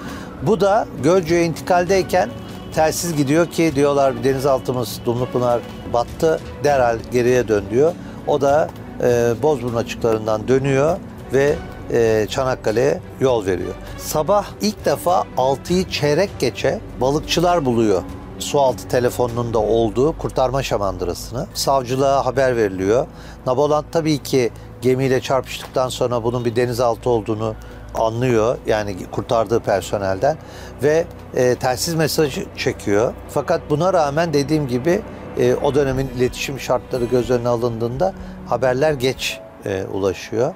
Bu 0.42 0.60
da 0.60 0.86
Gölcük'e 1.02 1.44
intikaldeyken 1.44 2.30
telsiz 2.74 3.16
gidiyor 3.16 3.46
ki 3.46 3.72
diyorlar 3.74 4.24
denizaltımız 4.24 5.00
Dumlupınar 5.04 5.60
battı 5.92 6.40
derhal 6.64 6.98
geriye 7.12 7.48
dön 7.48 7.64
diyor. 7.70 7.92
O 8.26 8.40
da 8.40 8.68
e, 9.02 9.34
Bozburun 9.42 9.76
açıklarından 9.76 10.48
dönüyor 10.48 10.96
ve 11.32 11.54
e, 11.92 12.26
Çanakkale'ye 12.30 13.00
yol 13.20 13.46
veriyor. 13.46 13.74
Sabah 13.98 14.46
ilk 14.60 14.84
defa 14.84 15.24
6'yı 15.36 15.88
çeyrek 15.88 16.30
geçe 16.38 16.80
balıkçılar 17.00 17.64
buluyor 17.64 18.02
sualtı 18.38 18.88
telefonunun 18.88 19.54
da 19.54 19.58
olduğu 19.58 20.18
kurtarma 20.18 20.62
şamandırasını. 20.62 21.46
Savcılığa 21.54 22.26
haber 22.26 22.56
veriliyor. 22.56 23.06
Nabolant 23.46 23.86
tabii 23.92 24.18
ki 24.18 24.50
gemiyle 24.82 25.20
çarpıştıktan 25.20 25.88
sonra 25.88 26.24
bunun 26.24 26.44
bir 26.44 26.56
denizaltı 26.56 27.10
olduğunu 27.10 27.54
anlıyor. 27.94 28.58
Yani 28.66 28.96
kurtardığı 29.12 29.60
personelden 29.60 30.36
ve 30.82 31.04
e, 31.34 31.54
telsiz 31.54 31.94
mesajı 31.94 32.46
çekiyor. 32.56 33.14
Fakat 33.28 33.60
buna 33.70 33.92
rağmen 33.92 34.34
dediğim 34.34 34.68
gibi 34.68 35.02
e, 35.38 35.54
o 35.54 35.74
dönemin 35.74 36.08
iletişim 36.08 36.60
şartları 36.60 37.04
göz 37.04 37.30
önüne 37.30 37.48
alındığında 37.48 38.12
haberler 38.48 38.92
geç 38.92 39.40
e, 39.64 39.84
ulaşıyor. 39.84 40.54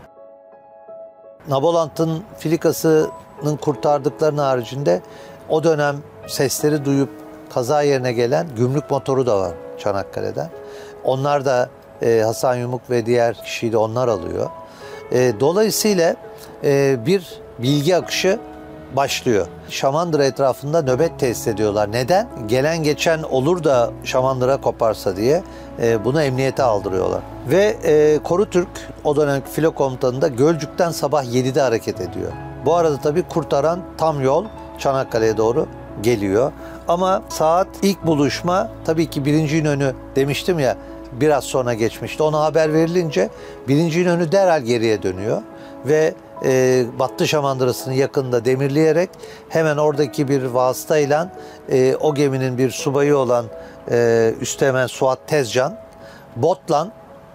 Nabolant'ın 1.49 2.23
filikasının 2.39 3.57
kurtardıklarının 3.61 4.43
haricinde 4.43 5.03
o 5.49 5.65
dönem 5.65 5.97
sesleri 6.27 6.85
duyup 6.85 7.11
kaza 7.55 7.83
yerine 7.83 8.13
gelen 8.13 8.47
gümrük 8.57 8.91
motoru 8.91 9.27
da 9.27 9.41
var 9.41 9.53
Çanakkale'den. 9.79 10.51
Onlar 11.05 11.45
da 11.45 11.69
e, 12.03 12.23
Hasan 12.25 12.55
Yumuk 12.55 12.91
ve 12.91 13.07
diğer 13.07 13.35
kişiyi 13.35 13.73
de 13.73 13.77
onlar 13.77 14.09
alıyor. 14.09 14.51
E, 15.13 15.33
dolayısıyla 15.41 16.17
bir 17.07 17.41
bilgi 17.59 17.97
akışı 17.97 18.39
başlıyor. 18.97 19.47
Şamandıra 19.69 20.25
etrafında 20.25 20.83
nöbet 20.83 21.19
tesis 21.19 21.47
ediyorlar. 21.47 21.93
Neden? 21.93 22.29
Gelen 22.47 22.83
geçen 22.83 23.23
olur 23.23 23.65
da 23.65 23.91
Şamandıra 24.05 24.57
koparsa 24.57 25.17
diye 25.17 25.43
e, 25.83 26.05
bunu 26.05 26.23
emniyete 26.23 26.63
aldırıyorlar. 26.63 27.21
Ve 27.51 27.77
e, 27.85 28.19
Korutürk 28.25 28.69
o 29.05 29.17
dönemki 29.17 29.51
filo 29.51 29.73
komutanında 29.73 30.29
Gölcük'ten 30.29 30.91
sabah 30.91 31.25
7'de 31.25 31.61
hareket 31.61 32.01
ediyor. 32.01 32.33
Bu 32.65 32.75
arada 32.75 32.97
tabii 32.97 33.23
kurtaran 33.23 33.81
tam 33.99 34.23
yol 34.23 34.45
Çanakkale'ye 34.79 35.37
doğru 35.37 35.67
geliyor. 36.03 36.53
Ama 36.89 37.23
saat 37.29 37.69
ilk 37.83 38.07
buluşma 38.07 38.71
tabii 38.85 39.07
ki 39.11 39.25
birinci 39.25 39.59
İnönü 39.59 39.95
demiştim 40.17 40.59
ya 40.59 40.77
biraz 41.13 41.45
sonra 41.45 41.75
geçmişti. 41.75 42.23
Ona 42.23 42.41
haber 42.41 42.73
verilince 42.73 43.29
birinci 43.69 44.01
İnönü 44.01 44.33
derhal 44.33 44.63
geriye 44.63 45.03
dönüyor 45.03 45.43
ve 45.87 46.15
e, 46.45 46.85
Battı 46.99 47.29
Şamandırası'nın 47.29 47.95
yakında 47.95 48.45
demirleyerek 48.45 49.11
hemen 49.49 49.77
oradaki 49.77 50.29
bir 50.29 50.43
vasıtayla 50.43 51.33
e, 51.69 51.97
o 52.01 52.15
geminin 52.15 52.59
bir 52.59 52.71
subayı 52.71 53.17
olan 53.17 53.47
e, 53.91 54.35
Üsteğmen 54.41 54.87
Suat 54.87 55.19
Tezcan 55.27 55.77
botla 56.37 56.89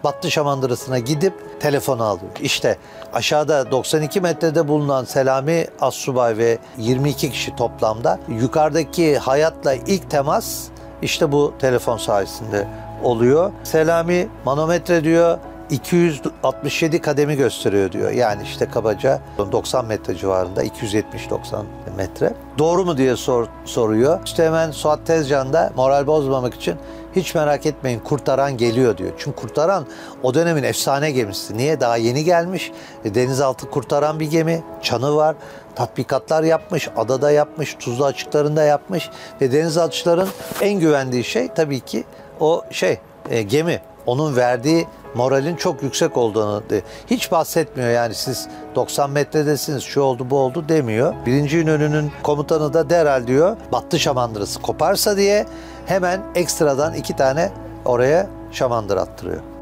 Battı 0.03 0.31
Şamandırası'na 0.31 0.99
gidip 0.99 1.33
telefonu 1.59 2.03
alıyor. 2.03 2.31
İşte 2.41 2.77
aşağıda 3.13 3.71
92 3.71 4.21
metrede 4.21 4.67
bulunan 4.67 5.05
Selami 5.05 5.67
Assubay 5.81 6.37
ve 6.37 6.57
22 6.77 7.31
kişi 7.31 7.55
toplamda 7.55 8.19
yukarıdaki 8.29 9.17
hayatla 9.17 9.73
ilk 9.73 10.09
temas 10.09 10.67
işte 11.01 11.31
bu 11.31 11.53
telefon 11.59 11.97
sayesinde 11.97 12.67
oluyor. 13.03 13.51
Selami 13.63 14.27
manometre 14.45 15.03
diyor 15.03 15.37
267 15.69 17.01
kademi 17.01 17.35
gösteriyor 17.35 17.91
diyor. 17.91 18.11
Yani 18.11 18.43
işte 18.43 18.69
kabaca 18.69 19.19
90 19.51 19.85
metre 19.85 20.15
civarında 20.15 20.63
270-90 20.63 21.63
metre. 21.97 22.33
Doğru 22.57 22.85
mu 22.85 22.97
diye 22.97 23.15
sor, 23.15 23.47
soruyor. 23.65 24.19
İşte 24.25 24.45
hemen 24.45 24.71
Suat 24.71 25.05
Tezcan 25.05 25.53
da 25.53 25.71
moral 25.75 26.07
bozmamak 26.07 26.53
için 26.53 26.75
hiç 27.15 27.35
merak 27.35 27.65
etmeyin 27.65 27.99
kurtaran 27.99 28.57
geliyor 28.57 28.97
diyor. 28.97 29.11
Çünkü 29.17 29.35
kurtaran 29.35 29.85
o 30.23 30.33
dönemin 30.33 30.63
efsane 30.63 31.11
gemisi. 31.11 31.57
Niye? 31.57 31.79
Daha 31.79 31.97
yeni 31.97 32.23
gelmiş. 32.23 32.71
E, 33.05 33.15
denizaltı 33.15 33.69
kurtaran 33.69 34.19
bir 34.19 34.29
gemi. 34.31 34.63
Çanı 34.81 35.15
var. 35.15 35.35
Tatbikatlar 35.75 36.43
yapmış. 36.43 36.89
Adada 36.97 37.31
yapmış. 37.31 37.75
Tuzlu 37.79 38.05
açıklarında 38.05 38.63
yapmış. 38.63 39.09
Ve 39.41 39.51
denizaltıcıların 39.51 40.27
en 40.61 40.79
güvendiği 40.79 41.23
şey 41.23 41.47
tabii 41.47 41.79
ki 41.79 42.03
o 42.39 42.63
şey 42.71 42.99
e, 43.29 43.41
gemi. 43.41 43.81
Onun 44.05 44.35
verdiği 44.35 44.87
moralin 45.15 45.55
çok 45.55 45.83
yüksek 45.83 46.17
olduğunu 46.17 46.63
hiç 47.07 47.31
bahsetmiyor 47.31 47.89
yani 47.89 48.13
siz 48.13 48.47
90 48.75 49.11
metredesiniz 49.11 49.83
şu 49.83 50.01
oldu 50.01 50.29
bu 50.29 50.37
oldu 50.37 50.65
demiyor. 50.69 51.13
Birinci 51.25 51.59
İnönü'nün 51.59 52.11
komutanı 52.23 52.73
da 52.73 52.89
derhal 52.89 53.27
diyor 53.27 53.57
battı 53.71 53.99
şamandırası 53.99 54.61
koparsa 54.61 55.17
diye 55.17 55.45
hemen 55.85 56.21
ekstradan 56.35 56.93
iki 56.93 57.15
tane 57.15 57.51
oraya 57.85 58.27
şamandır 58.51 58.97
attırıyor. 58.97 59.58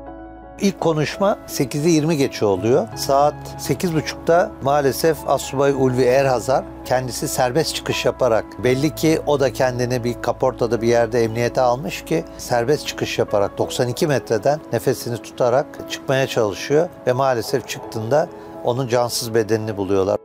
İlk 0.62 0.80
konuşma 0.80 1.38
8'i 1.48 1.90
20 1.90 2.18
geçe 2.18 2.46
oluyor. 2.46 2.88
Saat 2.96 3.34
8.30'da 3.60 4.52
maalesef 4.64 5.30
Assubay 5.30 5.72
Ulvi 5.72 6.04
Erhazar 6.04 6.66
kendisi 6.86 7.28
serbest 7.28 7.76
çıkış 7.76 8.06
yaparak 8.06 8.46
belli 8.64 8.96
ki 8.96 9.22
o 9.26 9.40
da 9.40 9.54
kendini 9.54 10.04
bir 10.04 10.22
kaportada 10.22 10.82
bir 10.82 10.88
yerde 10.88 11.24
emniyete 11.24 11.62
almış 11.62 12.06
ki 12.06 12.26
serbest 12.38 12.88
çıkış 12.88 13.20
yaparak 13.20 13.58
92 13.58 14.08
metreden 14.08 14.60
nefesini 14.74 15.18
tutarak 15.18 15.66
çıkmaya 15.90 16.28
çalışıyor 16.28 16.90
ve 17.08 17.14
maalesef 17.14 17.68
çıktığında 17.68 18.28
onun 18.64 18.88
cansız 18.88 19.34
bedenini 19.34 19.78
buluyorlar. 19.78 20.18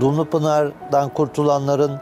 Dumlupınar'dan 0.00 1.08
kurtulanların 1.08 2.00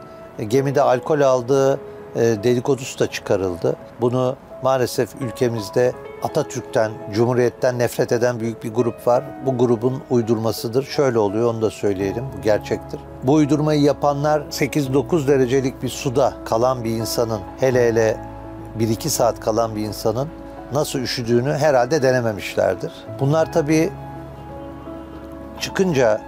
gemide 0.49 0.83
alkol 0.83 1.21
aldığı 1.21 1.81
e, 2.17 2.21
dedikodusu 2.21 2.99
da 2.99 3.07
çıkarıldı. 3.07 3.77
Bunu 4.01 4.37
maalesef 4.63 5.15
ülkemizde 5.21 5.93
Atatürk'ten, 6.23 6.93
Cumhuriyet'ten 7.13 7.79
nefret 7.79 8.13
eden 8.13 8.41
büyük 8.41 8.65
bir 8.65 8.75
grup 8.75 9.07
var. 9.07 9.25
Bu 9.47 9.59
grubun 9.59 10.03
uydurmasıdır. 10.11 10.83
Şöyle 10.83 11.19
oluyor 11.19 11.55
onu 11.55 11.63
da 11.63 11.71
söyleyelim. 11.71 12.25
Bu 12.39 12.43
gerçektir. 12.43 13.01
Bu 13.23 13.33
uydurmayı 13.33 13.81
yapanlar 13.81 14.41
8-9 14.41 15.27
derecelik 15.27 15.83
bir 15.83 15.89
suda 15.89 16.33
kalan 16.45 16.85
bir 16.85 16.91
insanın 16.91 17.41
hele 17.61 17.89
hele 17.89 18.17
1-2 18.79 19.09
saat 19.09 19.41
kalan 19.41 19.77
bir 19.77 19.83
insanın 19.83 20.29
nasıl 20.73 20.99
üşüdüğünü 20.99 21.53
herhalde 21.53 22.03
denememişlerdir. 22.03 22.93
Bunlar 23.21 23.53
tabii 23.53 23.91
çıkınca 25.61 26.21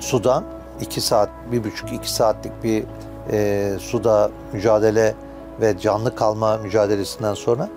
sudan 0.00 0.44
2 0.80 1.00
saat, 1.00 1.28
1,5-2 1.52 2.04
saatlik 2.04 2.64
bir 2.64 2.84
e, 3.32 3.78
suda 3.80 4.30
mücadele 4.52 5.14
ve 5.60 5.78
canlı 5.78 6.16
kalma 6.16 6.56
mücadelesinden 6.56 7.34
sonra 7.34 7.68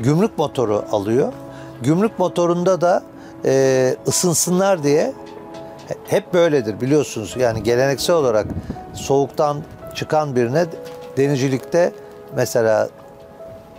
gümrük 0.00 0.38
motoru 0.38 0.84
alıyor. 0.92 1.32
Gümrük 1.82 2.18
motorunda 2.18 2.80
da 2.80 3.02
e, 3.44 3.96
ısınsınlar 4.06 4.82
diye 4.82 5.12
hep 6.06 6.34
böyledir 6.34 6.80
biliyorsunuz. 6.80 7.34
Yani 7.38 7.62
geleneksel 7.62 8.16
olarak 8.16 8.46
soğuktan 8.94 9.56
çıkan 9.94 10.36
birine 10.36 10.66
denizcilikte 11.16 11.92
mesela 12.36 12.88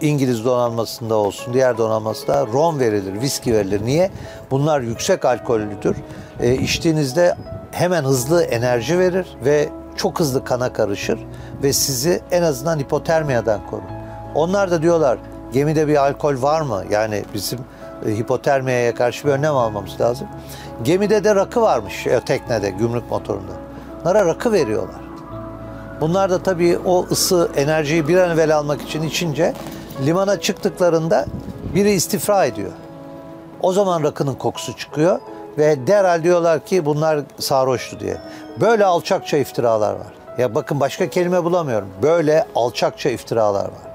İngiliz 0.02 0.46
donanmasında 0.46 1.16
olsun, 1.16 1.54
diğer 1.54 1.78
donanmasında 1.78 2.48
rom 2.48 2.80
verilir, 2.80 3.22
viski 3.22 3.54
verilir. 3.54 3.86
Niye? 3.86 4.12
Bunlar 4.52 4.82
yüksek 4.82 5.26
alkollüdür. 5.26 5.98
E, 6.40 6.56
içtiğinizde 6.56 7.36
hemen 7.72 8.04
hızlı 8.04 8.44
enerji 8.44 9.00
verir 9.00 9.28
ve 9.46 9.70
çok 9.96 10.20
hızlı 10.20 10.44
kana 10.46 10.74
karışır 10.74 11.20
ve 11.64 11.74
sizi 11.74 12.22
en 12.32 12.44
azından 12.44 12.80
hipotermiyadan 12.80 13.68
korur. 13.70 13.84
Onlar 14.36 14.72
da 14.72 14.82
diyorlar 14.82 15.18
gemide 15.54 15.88
bir 15.88 15.96
alkol 15.96 16.42
var 16.42 16.62
mı? 16.62 16.84
Yani 16.90 17.24
bizim 17.34 17.60
e, 18.08 18.18
hipotermiyaya 18.18 18.96
karşı 18.96 19.28
bir 19.28 19.32
önlem 19.32 19.56
almamız 19.56 20.02
lazım. 20.02 20.28
Gemide 20.84 21.24
de 21.24 21.36
rakı 21.36 21.62
varmış 21.62 22.08
e, 22.08 22.20
teknede, 22.20 22.70
gümrük 22.70 23.12
motorunda. 23.12 23.54
Bunlara 24.02 24.26
rakı 24.26 24.52
veriyorlar. 24.52 25.02
Bunlar 26.02 26.30
da 26.30 26.44
tabii 26.44 26.80
o 26.86 27.06
ısı, 27.12 27.50
enerjiyi 27.56 28.08
bir 28.08 28.18
an 28.18 28.32
evvel 28.32 28.58
almak 28.58 28.82
için 28.82 29.04
içince 29.04 29.54
limana 30.06 30.40
çıktıklarında 30.40 31.26
biri 31.76 31.92
istifra 31.92 32.46
ediyor. 32.46 32.72
O 33.62 33.74
zaman 33.74 34.04
rakının 34.04 34.36
kokusu 34.36 34.78
çıkıyor 34.78 35.20
ve 35.58 35.88
derhal 35.88 36.24
diyorlar 36.24 36.66
ki 36.66 36.86
bunlar 36.86 37.20
sarhoştu 37.40 38.00
diye. 38.00 38.18
Böyle 38.62 38.86
alçakça 38.86 39.38
iftiralar 39.38 39.94
var. 39.94 40.14
Ya 40.38 40.56
bakın 40.56 40.80
başka 40.80 41.10
kelime 41.10 41.44
bulamıyorum. 41.44 41.88
Böyle 42.02 42.46
alçakça 42.56 43.10
iftiralar 43.10 43.66
var. 43.66 43.89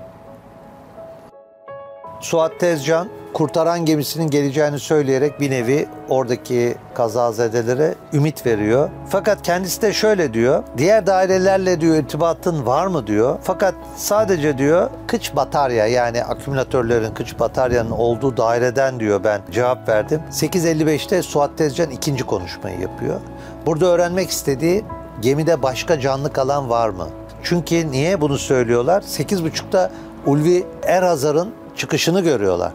Suat 2.24 2.60
Tezcan 2.60 3.08
kurtaran 3.32 3.84
gemisinin 3.84 4.30
geleceğini 4.30 4.78
söyleyerek 4.78 5.40
bir 5.40 5.50
nevi 5.50 5.88
oradaki 6.08 6.74
kazazedelere 6.94 7.94
ümit 8.12 8.46
veriyor. 8.46 8.90
Fakat 9.08 9.42
kendisi 9.42 9.82
de 9.82 9.92
şöyle 9.92 10.34
diyor. 10.34 10.62
Diğer 10.78 11.06
dairelerle 11.06 11.80
diyor 11.80 11.96
irtibatın 11.96 12.66
var 12.66 12.86
mı 12.86 13.06
diyor. 13.06 13.38
Fakat 13.42 13.74
sadece 13.96 14.58
diyor 14.58 14.90
kıç 15.06 15.36
batarya 15.36 15.86
yani 15.86 16.24
akümülatörlerin 16.24 17.14
kıç 17.14 17.38
bataryanın 17.38 17.90
olduğu 17.90 18.36
daireden 18.36 19.00
diyor 19.00 19.24
ben 19.24 19.40
cevap 19.50 19.88
verdim. 19.88 20.22
8.55'te 20.30 21.22
Suat 21.22 21.58
Tezcan 21.58 21.90
ikinci 21.90 22.24
konuşmayı 22.24 22.80
yapıyor. 22.80 23.20
Burada 23.66 23.86
öğrenmek 23.86 24.30
istediği 24.30 24.84
gemide 25.20 25.62
başka 25.62 26.00
canlı 26.00 26.32
kalan 26.32 26.70
var 26.70 26.88
mı? 26.88 27.08
Çünkü 27.42 27.90
niye 27.90 28.20
bunu 28.20 28.38
söylüyorlar? 28.38 29.02
8.30'da 29.02 29.90
Ulvi 30.26 30.66
Erhazar'ın 30.82 31.63
çıkışını 31.76 32.20
görüyorlar. 32.20 32.72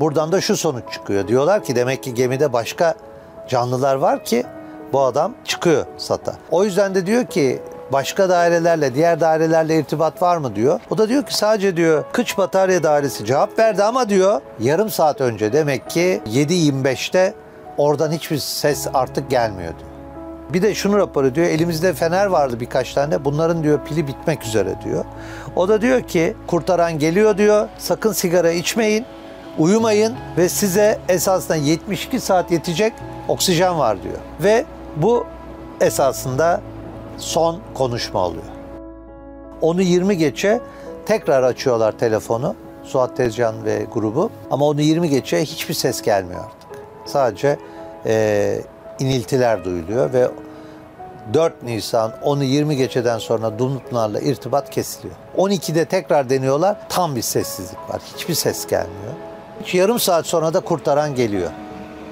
Buradan 0.00 0.32
da 0.32 0.40
şu 0.40 0.56
sonuç 0.56 0.84
çıkıyor. 0.92 1.28
Diyorlar 1.28 1.64
ki 1.64 1.76
demek 1.76 2.02
ki 2.02 2.14
gemide 2.14 2.52
başka 2.52 2.94
canlılar 3.48 3.94
var 3.94 4.24
ki 4.24 4.44
bu 4.92 5.00
adam 5.00 5.34
çıkıyor 5.44 5.86
SAT'a. 5.98 6.34
O 6.50 6.64
yüzden 6.64 6.94
de 6.94 7.06
diyor 7.06 7.26
ki 7.26 7.62
başka 7.92 8.28
dairelerle, 8.28 8.94
diğer 8.94 9.20
dairelerle 9.20 9.78
irtibat 9.78 10.22
var 10.22 10.36
mı 10.36 10.56
diyor. 10.56 10.80
O 10.90 10.98
da 10.98 11.08
diyor 11.08 11.22
ki 11.22 11.36
sadece 11.36 11.76
diyor 11.76 12.04
Kıç 12.12 12.38
Batarya 12.38 12.82
Dairesi 12.82 13.24
cevap 13.24 13.58
verdi 13.58 13.82
ama 13.82 14.08
diyor 14.08 14.40
yarım 14.60 14.90
saat 14.90 15.20
önce 15.20 15.52
demek 15.52 15.90
ki 15.90 16.20
7.25'te 16.26 17.34
oradan 17.78 18.12
hiçbir 18.12 18.38
ses 18.38 18.86
artık 18.94 19.30
gelmiyor 19.30 19.72
diyor. 19.78 19.91
Bir 20.52 20.62
de 20.62 20.74
şunu 20.74 20.98
rapor 20.98 21.24
ediyor. 21.24 21.46
Elimizde 21.46 21.92
fener 21.92 22.26
vardı 22.26 22.60
birkaç 22.60 22.94
tane. 22.94 23.24
Bunların 23.24 23.62
diyor 23.62 23.80
pili 23.88 24.06
bitmek 24.06 24.44
üzere 24.44 24.74
diyor. 24.84 25.04
O 25.56 25.68
da 25.68 25.80
diyor 25.82 26.02
ki 26.02 26.36
kurtaran 26.46 26.98
geliyor 26.98 27.38
diyor. 27.38 27.68
Sakın 27.78 28.12
sigara 28.12 28.50
içmeyin. 28.50 29.04
Uyumayın 29.58 30.14
ve 30.38 30.48
size 30.48 30.98
esasında 31.08 31.56
72 31.56 32.20
saat 32.20 32.50
yetecek 32.50 32.92
oksijen 33.28 33.78
var 33.78 34.02
diyor. 34.02 34.18
Ve 34.40 34.64
bu 34.96 35.26
esasında 35.80 36.60
son 37.18 37.60
konuşma 37.74 38.20
oluyor. 38.26 38.42
Onu 39.60 39.82
20 39.82 40.16
geçe 40.16 40.60
tekrar 41.06 41.42
açıyorlar 41.42 41.92
telefonu. 41.92 42.54
Suat 42.84 43.16
Tezcan 43.16 43.64
ve 43.64 43.86
grubu. 43.92 44.30
Ama 44.50 44.66
onu 44.66 44.80
20 44.80 45.08
geçe 45.08 45.42
hiçbir 45.42 45.74
ses 45.74 46.02
gelmiyor 46.02 46.40
artık. 46.40 46.84
Sadece 47.06 47.58
e, 48.06 48.62
iniltiler 49.02 49.64
duyuluyor 49.64 50.12
ve 50.12 50.28
4 51.34 51.62
Nisan 51.62 52.12
onu 52.22 52.44
20 52.44 52.76
geçeden 52.76 53.18
sonra 53.18 53.58
Dumlupınar'la 53.58 54.20
irtibat 54.20 54.70
kesiliyor. 54.70 55.14
12'de 55.36 55.84
tekrar 55.84 56.30
deniyorlar. 56.30 56.76
Tam 56.88 57.16
bir 57.16 57.22
sessizlik 57.22 57.78
var. 57.90 58.00
Hiçbir 58.16 58.34
ses 58.34 58.66
gelmiyor. 58.66 59.12
Hiç 59.62 59.74
yarım 59.74 59.98
saat 59.98 60.26
sonra 60.26 60.54
da 60.54 60.60
kurtaran 60.60 61.14
geliyor. 61.14 61.50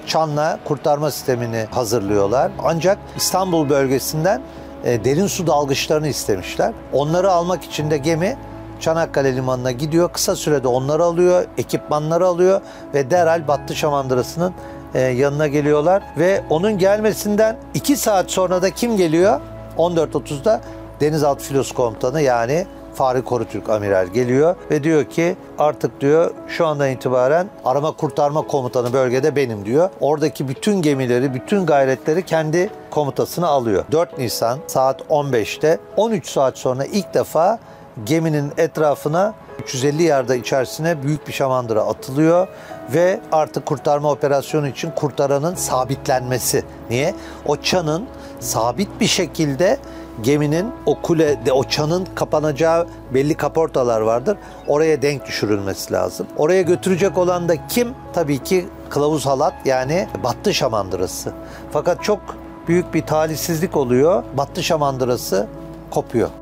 Çan'la 0.07 0.59
kurtarma 0.65 1.11
sistemini 1.11 1.67
hazırlıyorlar. 1.71 2.53
Ancak 2.65 2.99
İstanbul 3.17 3.69
bölgesinden 3.69 4.43
e, 4.85 5.05
derin 5.05 5.27
su 5.27 5.47
dalgıçlarını 5.47 6.09
istemişler. 6.09 6.73
Onları 6.93 7.31
almak 7.31 7.65
için 7.65 7.91
de 7.91 7.99
gemi 7.99 8.37
Çanakkale 8.81 9.37
Limanı'na 9.37 9.73
gidiyor. 9.73 10.13
Kısa 10.13 10.37
sürede 10.37 10.69
onları 10.69 11.05
alıyor, 11.05 11.45
ekipmanları 11.59 12.27
alıyor 12.27 12.61
ve 12.95 13.11
derhal 13.11 13.49
Battı 13.49 13.77
Şamandırası'nın 13.77 14.55
e, 14.95 15.01
yanına 15.01 15.47
geliyorlar. 15.47 16.03
Ve 16.19 16.43
onun 16.51 16.79
gelmesinden 16.79 17.57
2 17.75 17.97
saat 17.97 18.31
sonra 18.31 18.63
da 18.63 18.71
kim 18.71 18.97
geliyor? 18.97 19.41
14.30'da 19.79 20.61
Denizaltı 21.01 21.45
Filosu 21.45 21.75
Komutanı 21.75 22.23
yani 22.23 22.67
Fahri 22.95 23.25
Korutürk 23.25 23.69
Amiral 23.69 24.07
geliyor 24.07 24.57
ve 24.71 24.85
diyor 24.85 25.05
ki 25.05 25.37
artık 25.59 26.01
diyor 26.01 26.31
şu 26.49 26.67
andan 26.67 26.91
itibaren 26.91 27.47
arama 27.65 27.93
kurtarma 27.93 28.43
komutanı 28.43 28.93
bölgede 28.93 29.37
benim 29.37 29.65
diyor. 29.65 29.91
Oradaki 30.01 30.49
bütün 30.49 30.83
gemileri, 30.83 31.35
bütün 31.35 31.67
gayretleri 31.67 32.23
kendi 32.23 32.71
komutasına 32.91 33.49
alıyor. 33.49 33.85
4 33.93 34.19
Nisan 34.19 34.59
saat 34.67 35.01
15'te 35.01 35.79
13 35.97 36.29
saat 36.29 36.59
sonra 36.59 36.85
ilk 36.85 37.15
defa 37.15 37.59
geminin 38.05 38.53
etrafına 38.57 39.35
350 39.63 40.03
yarda 40.03 40.35
içerisine 40.35 41.03
büyük 41.03 41.29
bir 41.29 41.33
şamandıra 41.33 41.83
atılıyor 41.83 42.49
ve 42.95 43.21
artık 43.33 43.67
kurtarma 43.67 44.11
operasyonu 44.11 44.69
için 44.69 44.91
kurtaranın 44.91 45.55
sabitlenmesi. 45.55 46.65
Niye? 46.91 47.15
O 47.47 47.57
çanın 47.57 48.07
sabit 48.41 49.01
bir 49.01 49.07
şekilde 49.07 49.79
geminin 50.23 50.73
o 50.87 51.03
kulede, 51.03 51.53
o 51.53 51.65
çanın 51.65 52.07
kapanacağı 52.15 52.87
belli 53.15 53.35
kaportalar 53.35 54.01
vardır. 54.01 54.39
Oraya 54.67 55.03
denk 55.03 55.27
düşürülmesi 55.27 55.93
lazım. 55.93 56.27
Oraya 56.37 56.63
götürecek 56.63 57.19
olan 57.19 57.49
da 57.49 57.67
kim? 57.67 57.95
Tabii 58.13 58.39
ki 58.39 58.67
kılavuz 58.91 59.27
halat 59.27 59.55
yani 59.65 60.09
battı 60.25 60.55
şamandırası. 60.55 61.33
Fakat 61.73 62.05
çok 62.05 62.21
büyük 62.69 62.95
bir 62.95 63.03
talihsizlik 63.03 63.77
oluyor. 63.77 64.23
Battı 64.37 64.63
şamandırası 64.63 65.47
kopuyor. 65.91 66.40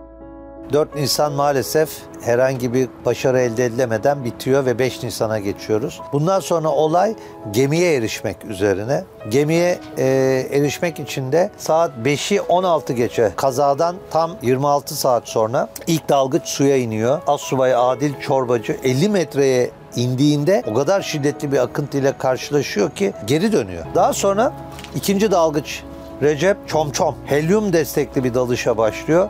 4 0.72 0.94
Nisan 0.94 1.33
maalesef 1.33 1.90
herhangi 2.20 2.74
bir 2.74 2.88
başarı 3.04 3.40
elde 3.40 3.64
edilemeden 3.64 4.24
bitiyor 4.24 4.66
ve 4.66 4.78
5 4.78 5.02
Nisan'a 5.02 5.38
geçiyoruz. 5.38 6.00
Bundan 6.12 6.40
sonra 6.40 6.68
olay 6.68 7.14
gemiye 7.50 7.94
erişmek 7.94 8.44
üzerine. 8.44 9.04
Gemiye 9.31 9.78
e, 9.98 10.04
erişmek 10.52 11.00
için 11.00 11.33
de 11.33 11.50
saat 11.59 11.90
5'i 12.04 12.40
16 12.40 12.92
geçe 12.92 13.33
kazadan 13.37 13.96
tam 14.11 14.31
26 14.42 14.96
saat 14.96 15.28
sonra 15.28 15.68
ilk 15.87 16.09
dalgıç 16.09 16.46
suya 16.46 16.76
iniyor. 16.76 17.20
Assubay 17.26 17.74
Adil 17.74 18.20
Çorbacı 18.20 18.76
50 18.85 19.09
metreye 19.09 19.70
indiğinde 19.96 20.62
o 20.66 20.74
kadar 20.74 21.02
şiddetli 21.02 21.52
bir 21.52 21.59
akıntıyla 21.59 22.18
karşılaşıyor 22.18 22.90
ki 22.90 23.12
geri 23.26 23.52
dönüyor. 23.52 23.85
Daha 23.94 24.12
sonra 24.12 24.52
ikinci 24.94 25.31
dalgıç 25.31 25.83
Recep 26.22 26.57
Çomçom 26.68 27.14
helyum 27.26 27.72
destekli 27.72 28.24
bir 28.24 28.35
dalışa 28.35 28.76
başlıyor. 28.76 29.28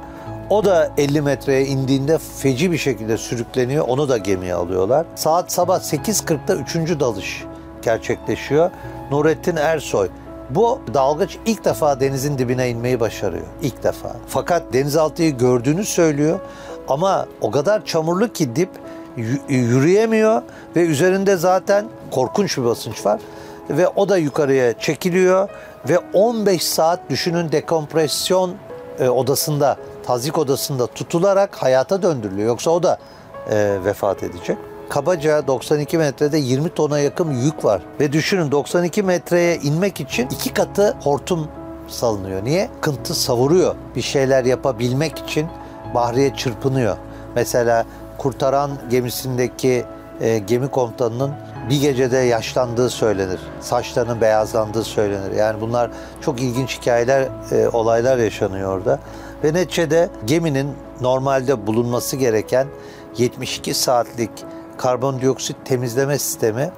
O 0.50 0.64
da 0.64 0.90
50 0.96 1.20
metreye 1.20 1.66
indiğinde 1.66 2.18
feci 2.18 2.72
bir 2.72 2.78
şekilde 2.78 3.18
sürükleniyor. 3.18 3.88
Onu 3.88 4.08
da 4.08 4.18
gemiye 4.18 4.54
alıyorlar. 4.54 5.06
Saat 5.14 5.52
sabah 5.52 5.80
8.40'da 5.80 6.54
3. 6.54 7.00
dalış 7.00 7.44
gerçekleşiyor. 7.82 8.70
Nurettin 9.10 9.56
Ersoy 9.56 10.08
bu 10.50 10.80
dalgıç 10.94 11.38
ilk 11.46 11.64
defa 11.64 12.00
denizin 12.00 12.38
dibine 12.38 12.70
inmeyi 12.70 13.00
başarıyor. 13.00 13.46
İlk 13.62 13.82
defa. 13.82 14.16
Fakat 14.28 14.72
denizaltıyı 14.72 15.36
gördüğünü 15.38 15.84
söylüyor. 15.84 16.40
Ama 16.88 17.26
o 17.40 17.50
kadar 17.50 17.84
çamurlu 17.84 18.32
ki 18.32 18.56
dip 18.56 18.70
yürüyemiyor 19.48 20.42
ve 20.76 20.80
üzerinde 20.80 21.36
zaten 21.36 21.86
korkunç 22.10 22.58
bir 22.58 22.64
basınç 22.64 23.06
var. 23.06 23.20
Ve 23.70 23.88
o 23.88 24.08
da 24.08 24.16
yukarıya 24.16 24.78
çekiliyor 24.78 25.48
ve 25.88 25.98
15 26.12 26.62
saat 26.62 27.10
düşünün 27.10 27.52
dekompresyon 27.52 28.54
e, 29.00 29.08
odasında 29.08 29.76
tazik 30.08 30.38
odasında 30.38 30.86
tutularak 30.86 31.56
hayata 31.56 32.02
döndürülüyor. 32.02 32.48
Yoksa 32.48 32.70
o 32.70 32.82
da 32.82 32.98
e, 33.50 33.78
vefat 33.84 34.22
edecek. 34.22 34.58
Kabaca 34.88 35.46
92 35.46 35.98
metrede 35.98 36.38
20 36.38 36.68
tona 36.68 36.98
yakın 36.98 37.32
yük 37.32 37.64
var. 37.64 37.82
Ve 38.00 38.12
düşünün 38.12 38.50
92 38.50 39.02
metreye 39.02 39.56
inmek 39.56 40.00
için 40.00 40.26
iki 40.26 40.54
katı 40.54 40.96
hortum 41.02 41.48
salınıyor. 41.88 42.44
Niye? 42.44 42.70
Kıntı 42.80 43.14
savuruyor. 43.14 43.74
Bir 43.96 44.02
şeyler 44.02 44.44
yapabilmek 44.44 45.18
için 45.18 45.46
bahriye 45.94 46.34
çırpınıyor. 46.34 46.96
Mesela 47.34 47.84
kurtaran 48.18 48.70
gemisindeki 48.90 49.84
e, 50.20 50.38
gemi 50.38 50.68
komutanının 50.68 51.32
bir 51.70 51.80
gecede 51.80 52.16
yaşlandığı 52.16 52.90
söylenir. 52.90 53.40
Saçlarının 53.60 54.20
beyazlandığı 54.20 54.84
söylenir. 54.84 55.32
Yani 55.32 55.60
bunlar 55.60 55.90
çok 56.20 56.40
ilginç 56.40 56.80
hikayeler, 56.80 57.28
e, 57.52 57.68
olaylar 57.68 58.18
yaşanıyor 58.18 58.78
orada. 58.78 58.98
Ve 59.44 59.54
neticede 59.54 60.08
geminin 60.24 60.74
normalde 61.00 61.66
bulunması 61.66 62.16
gereken 62.16 62.66
72 63.18 63.74
saatlik 63.74 64.30
karbondioksit 64.76 65.56
temizleme 65.64 66.18
sistemi 66.18 66.70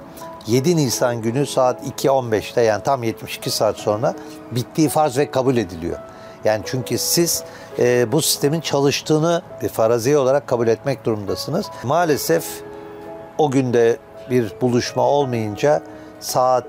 7 0.47 0.75
Nisan 0.77 1.21
günü 1.21 1.45
saat 1.45 1.87
2.15'te 1.87 2.61
yani 2.61 2.83
tam 2.83 3.03
72 3.03 3.49
saat 3.49 3.77
sonra 3.77 4.13
bittiği 4.51 4.89
farz 4.89 5.17
ve 5.17 5.31
kabul 5.31 5.57
ediliyor. 5.57 5.97
Yani 6.45 6.61
çünkü 6.65 6.97
siz 6.97 7.43
e, 7.79 8.11
bu 8.11 8.21
sistemin 8.21 8.61
çalıştığını 8.61 9.41
bir 9.61 9.69
farazi 9.69 10.17
olarak 10.17 10.47
kabul 10.47 10.67
etmek 10.67 11.05
durumundasınız. 11.05 11.65
Maalesef 11.83 12.45
o 13.37 13.51
günde 13.51 13.97
bir 14.29 14.53
buluşma 14.61 15.01
olmayınca 15.01 15.81
saat 16.19 16.67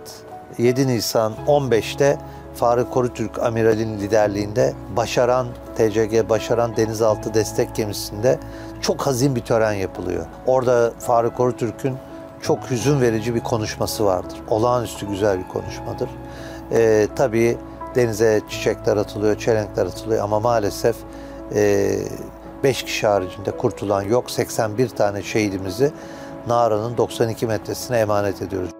7 0.58 0.88
Nisan 0.88 1.32
15'te 1.46 2.18
Faruk 2.54 2.92
Korutürk 2.92 3.38
Amiral'in 3.38 3.98
liderliğinde 3.98 4.74
Başaran 4.96 5.46
TCG 5.76 6.28
Başaran 6.28 6.76
Denizaltı 6.76 7.34
Destek 7.34 7.74
Gemisi'nde 7.74 8.38
çok 8.80 9.02
hazin 9.02 9.36
bir 9.36 9.40
tören 9.40 9.72
yapılıyor. 9.72 10.26
Orada 10.46 10.92
Faruk 10.98 11.36
Korutürk'ün 11.36 11.96
çok 12.42 12.70
hüzün 12.70 13.00
verici 13.00 13.34
bir 13.34 13.40
konuşması 13.40 14.04
vardır. 14.04 14.38
Olağanüstü 14.48 15.06
güzel 15.06 15.38
bir 15.38 15.48
konuşmadır. 15.48 16.08
Ee, 16.72 17.08
tabii 17.16 17.58
denize 17.94 18.40
çiçekler 18.48 18.96
atılıyor, 18.96 19.38
çelenkler 19.38 19.86
atılıyor 19.86 20.24
ama 20.24 20.40
maalesef 20.40 20.96
5 22.64 22.82
kişi 22.82 23.06
haricinde 23.06 23.50
kurtulan 23.50 24.02
yok. 24.02 24.30
81 24.30 24.88
tane 24.88 25.22
şehidimizi 25.22 25.92
Nara'nın 26.46 26.96
92 26.96 27.46
metresine 27.46 27.98
emanet 27.98 28.42
ediyoruz. 28.42 28.71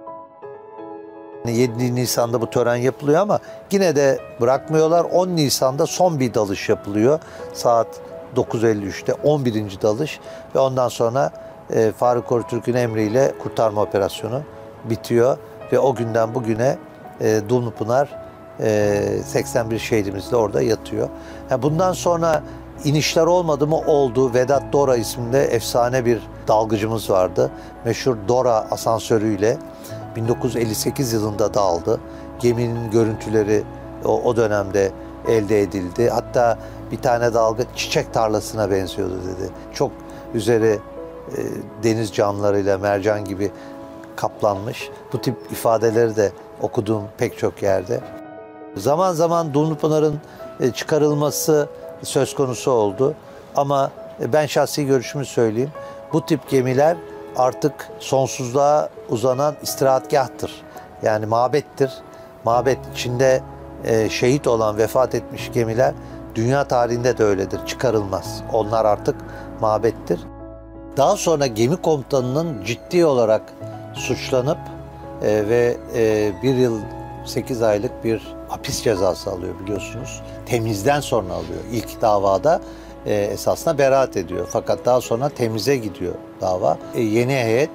7 1.50 1.94
Nisan'da 1.94 2.40
bu 2.40 2.50
tören 2.50 2.76
yapılıyor 2.76 3.20
ama 3.20 3.38
yine 3.70 3.96
de 3.96 4.18
bırakmıyorlar. 4.40 5.05
10 5.05 5.28
Nisan'da 5.28 5.87
son 5.87 6.20
bir 6.20 6.35
dalış 6.35 6.68
yapılıyor. 6.68 7.20
Saat 7.52 7.87
9.53'te 8.37 9.14
11. 9.14 9.81
dalış 9.83 10.20
ve 10.55 10.59
ondan 10.59 10.88
sonra 10.88 11.31
e, 11.70 11.92
Faruk 11.92 12.26
Korutürk'ün 12.26 12.74
emriyle 12.74 13.33
kurtarma 13.42 13.83
operasyonu 13.83 14.42
bitiyor 14.85 15.37
ve 15.72 15.78
o 15.78 15.94
günden 15.94 16.35
bugüne 16.35 16.78
e, 17.20 17.40
Dumlupınar 17.48 18.09
e, 18.61 19.02
81 19.26 19.78
şehidimiz 19.78 20.31
de 20.31 20.37
orada 20.37 20.62
yatıyor. 20.62 21.09
Yani 21.50 21.62
bundan 21.62 21.92
sonra 21.92 22.42
inişler 22.85 23.26
olmadı 23.26 23.66
mı 23.66 23.76
oldu. 23.76 24.35
Vedat 24.35 24.72
Dora 24.72 24.96
isminde 24.96 25.44
efsane 25.44 26.05
bir 26.05 26.22
dalgıcımız 26.48 27.11
vardı. 27.11 27.50
Meşhur 27.85 28.16
Dora 28.28 28.55
asansörüyle 28.70 29.57
1958 30.16 31.12
yılında 31.12 31.55
dağıldı. 31.55 32.01
Geminin 32.38 32.90
görüntüleri 32.90 33.64
o, 34.05 34.37
dönemde 34.37 34.92
elde 35.29 35.61
edildi. 35.61 36.11
Hatta 36.11 36.59
bir 36.90 36.98
tane 36.98 37.35
dalga 37.35 37.62
çiçek 37.77 38.14
tarlasına 38.14 38.70
benziyordu 38.70 39.14
dedi. 39.14 39.51
Çok 39.72 39.92
üzeri 40.35 40.79
e, 41.29 41.38
deniz 41.83 42.12
canlılarıyla 42.12 42.79
mercan 42.79 43.25
gibi 43.25 43.51
kaplanmış. 44.16 44.90
Bu 45.12 45.20
tip 45.20 45.37
ifadeleri 45.51 46.16
de 46.16 46.33
okuduğum 46.61 47.03
pek 47.18 47.38
çok 47.38 47.62
yerde. 47.62 48.01
Zaman 48.77 49.12
zaman 49.12 49.55
Dumlupınar'ın 49.55 50.20
e, 50.61 50.70
çıkarılması 50.70 51.68
söz 52.03 52.35
konusu 52.35 52.70
oldu. 52.70 53.14
Ama 53.57 53.90
e, 54.20 54.33
ben 54.33 54.46
şahsi 54.46 54.87
görüşümü 54.87 55.25
söyleyeyim. 55.25 55.70
Bu 56.12 56.27
tip 56.27 56.48
gemiler 56.48 56.96
artık 57.37 57.90
sonsuzluğa 57.99 58.88
uzanan 59.09 59.55
istirahatgahtır. 59.62 60.62
Yani 61.03 61.27
mabettir. 61.27 61.92
Mabet 62.45 62.79
içinde 62.95 63.42
e, 63.85 64.11
şehit 64.11 64.47
olan, 64.47 64.79
vefat 64.79 65.14
etmiş 65.14 65.53
gemiler 65.53 65.95
dünya 66.35 66.64
tarihinde 66.64 67.18
de 67.18 67.25
öyledir. 67.25 67.61
Çıkarılmaz. 67.66 68.42
Onlar 68.53 68.85
artık 68.85 69.16
mabettir. 69.61 70.21
Daha 70.97 71.16
sonra 71.16 71.47
gemi 71.47 71.77
komutanının 71.77 72.64
ciddi 72.64 73.07
olarak 73.07 73.42
suçlanıp 73.95 74.59
e, 75.23 75.49
ve 75.49 75.77
e, 75.95 76.33
bir 76.42 76.55
yıl 76.55 76.81
8 77.25 77.62
aylık 77.62 78.05
bir 78.05 78.35
hapis 78.49 78.83
cezası 78.83 79.31
alıyor 79.31 79.55
biliyorsunuz. 79.62 80.23
Temizden 80.47 81.01
sonra 81.01 81.33
alıyor. 81.33 81.61
İlk 81.73 82.01
davada 82.01 82.61
e, 83.07 83.15
esasında 83.15 83.79
beraat 83.79 84.17
ediyor. 84.17 84.47
Fakat 84.51 84.85
daha 84.85 85.01
sonra 85.01 85.29
temize 85.29 85.77
gidiyor 85.77 86.15
dava. 86.41 86.79
E, 86.95 87.01
yeni 87.03 87.33
heyet 87.33 87.71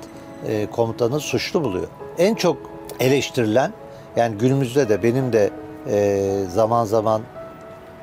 e, 0.48 0.68
komutanı 0.72 1.20
suçlu 1.20 1.64
buluyor. 1.64 1.88
En 2.18 2.36
çok 2.36 2.58
eleştirilen 3.00 3.74
yani 4.16 4.38
günümüzde 4.38 4.90
de 4.90 5.04
benim 5.04 5.34
de 5.34 5.50
e, 5.90 6.44
zaman 6.50 6.86
zaman 6.86 7.22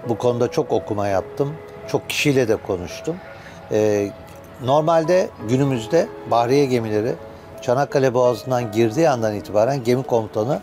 bu 0.09 0.19
konuda 0.19 0.51
çok 0.51 0.73
okuma 0.73 1.09
yaptım. 1.09 1.55
Çok 1.89 2.09
kişiyle 2.09 2.49
de 2.49 2.57
konuştum. 2.57 3.17
E, 3.73 4.11
normalde 4.65 5.29
günümüzde 5.49 6.09
bahriye 6.31 6.65
gemileri 6.65 7.15
Çanakkale 7.63 8.15
Boğazı'ndan 8.15 8.73
girdiği 8.73 9.09
andan 9.09 9.35
itibaren 9.35 9.85
gemi 9.85 10.03
komutanı 10.03 10.61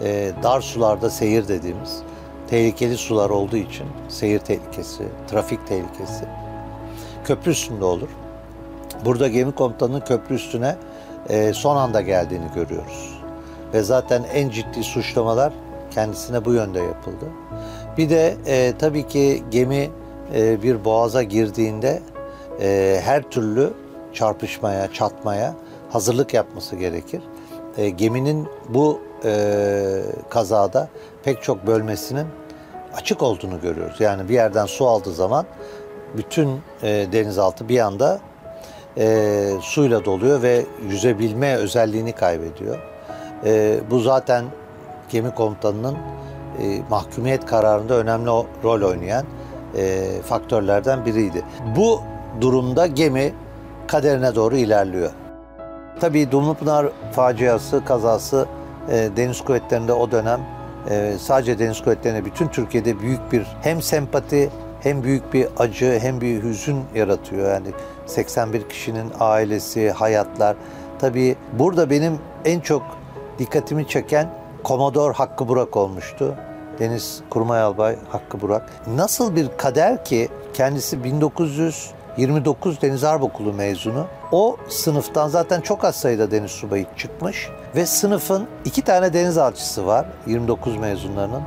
e, 0.00 0.32
dar 0.42 0.60
sularda 0.60 1.10
seyir 1.10 1.48
dediğimiz 1.48 2.02
tehlikeli 2.50 2.96
sular 2.96 3.30
olduğu 3.30 3.56
için 3.56 3.86
seyir 4.08 4.38
tehlikesi, 4.38 5.04
trafik 5.30 5.66
tehlikesi 5.66 6.24
köprü 7.24 7.50
üstünde 7.50 7.84
olur. 7.84 8.08
Burada 9.04 9.28
gemi 9.28 9.52
komutanının 9.52 10.00
köprü 10.00 10.34
üstüne 10.34 10.76
e, 11.28 11.52
son 11.52 11.76
anda 11.76 12.00
geldiğini 12.00 12.46
görüyoruz. 12.54 13.20
Ve 13.74 13.82
zaten 13.82 14.24
en 14.34 14.48
ciddi 14.48 14.84
suçlamalar 14.84 15.52
kendisine 15.90 16.44
bu 16.44 16.52
yönde 16.52 16.80
yapıldı. 16.80 17.26
Bir 17.98 18.10
de 18.10 18.36
e, 18.46 18.72
tabii 18.78 19.06
ki 19.06 19.42
gemi 19.50 19.90
e, 20.34 20.62
bir 20.62 20.84
boğaza 20.84 21.22
girdiğinde 21.22 22.02
e, 22.60 23.00
her 23.04 23.22
türlü 23.22 23.72
çarpışmaya, 24.12 24.92
çatmaya 24.92 25.54
hazırlık 25.90 26.34
yapması 26.34 26.76
gerekir. 26.76 27.22
E, 27.76 27.90
geminin 27.90 28.48
bu 28.68 29.00
e, 29.24 30.02
kazada 30.30 30.88
pek 31.24 31.42
çok 31.42 31.66
bölmesinin 31.66 32.26
açık 32.96 33.22
olduğunu 33.22 33.60
görüyoruz. 33.60 34.00
Yani 34.00 34.28
bir 34.28 34.34
yerden 34.34 34.66
su 34.66 34.88
aldığı 34.88 35.12
zaman 35.12 35.46
bütün 36.16 36.60
e, 36.82 37.06
denizaltı 37.12 37.68
bir 37.68 37.78
anda 37.78 38.20
e, 38.98 39.50
suyla 39.60 40.04
doluyor 40.04 40.42
ve 40.42 40.66
yüzebilme 40.88 41.54
özelliğini 41.54 42.12
kaybediyor. 42.12 42.78
E, 43.44 43.80
bu 43.90 44.00
zaten 44.00 44.44
gemi 45.08 45.34
komutanının 45.34 45.94
e, 46.62 46.82
mahkumiyet 46.90 47.46
kararında 47.46 47.94
önemli 47.94 48.30
o, 48.30 48.46
rol 48.64 48.82
oynayan 48.82 49.24
e, 49.76 50.04
faktörlerden 50.22 51.06
biriydi. 51.06 51.44
Bu 51.76 52.00
durumda 52.40 52.86
gemi 52.86 53.34
kaderine 53.86 54.34
doğru 54.34 54.56
ilerliyor. 54.56 55.10
Tabii 56.00 56.30
Dumlupınar 56.30 56.86
faciası, 57.12 57.84
kazası 57.84 58.46
e, 58.90 59.08
deniz 59.16 59.40
kuvvetlerinde 59.40 59.92
o 59.92 60.10
dönem 60.10 60.40
e, 60.90 61.14
sadece 61.20 61.58
deniz 61.58 61.82
kuvvetlerine 61.82 62.24
bütün 62.24 62.48
Türkiye'de 62.48 63.00
büyük 63.00 63.32
bir 63.32 63.46
hem 63.62 63.82
sempati 63.82 64.50
hem 64.80 65.02
büyük 65.02 65.32
bir 65.32 65.48
acı 65.58 65.98
hem 66.02 66.20
bir 66.20 66.42
hüzün 66.42 66.84
yaratıyor. 66.94 67.52
Yani 67.52 67.68
81 68.06 68.68
kişinin 68.68 69.12
ailesi, 69.20 69.90
hayatlar. 69.90 70.56
Tabii 70.98 71.36
burada 71.52 71.90
benim 71.90 72.18
en 72.44 72.60
çok 72.60 72.82
dikkatimi 73.38 73.88
çeken 73.88 74.30
Komodor 74.64 75.14
Hakkı 75.14 75.48
Burak 75.48 75.76
olmuştu. 75.76 76.34
Deniz 76.78 77.20
Kurmay 77.30 77.62
Albay 77.62 77.96
Hakkı 78.08 78.40
Burak. 78.40 78.70
Nasıl 78.96 79.36
bir 79.36 79.48
kader 79.58 80.04
ki 80.04 80.28
kendisi 80.54 81.04
1929 81.04 82.82
Deniz 82.82 83.02
Harp 83.02 83.22
Okulu 83.22 83.52
mezunu. 83.52 84.06
O 84.32 84.56
sınıftan 84.68 85.28
zaten 85.28 85.60
çok 85.60 85.84
az 85.84 85.96
sayıda 85.96 86.30
deniz 86.30 86.50
subayı 86.50 86.86
çıkmış 86.96 87.48
ve 87.76 87.86
sınıfın 87.86 88.46
iki 88.64 88.82
tane 88.82 89.12
deniz 89.12 89.38
alçısı 89.38 89.86
var 89.86 90.06
29 90.26 90.76
mezunlarının. 90.76 91.42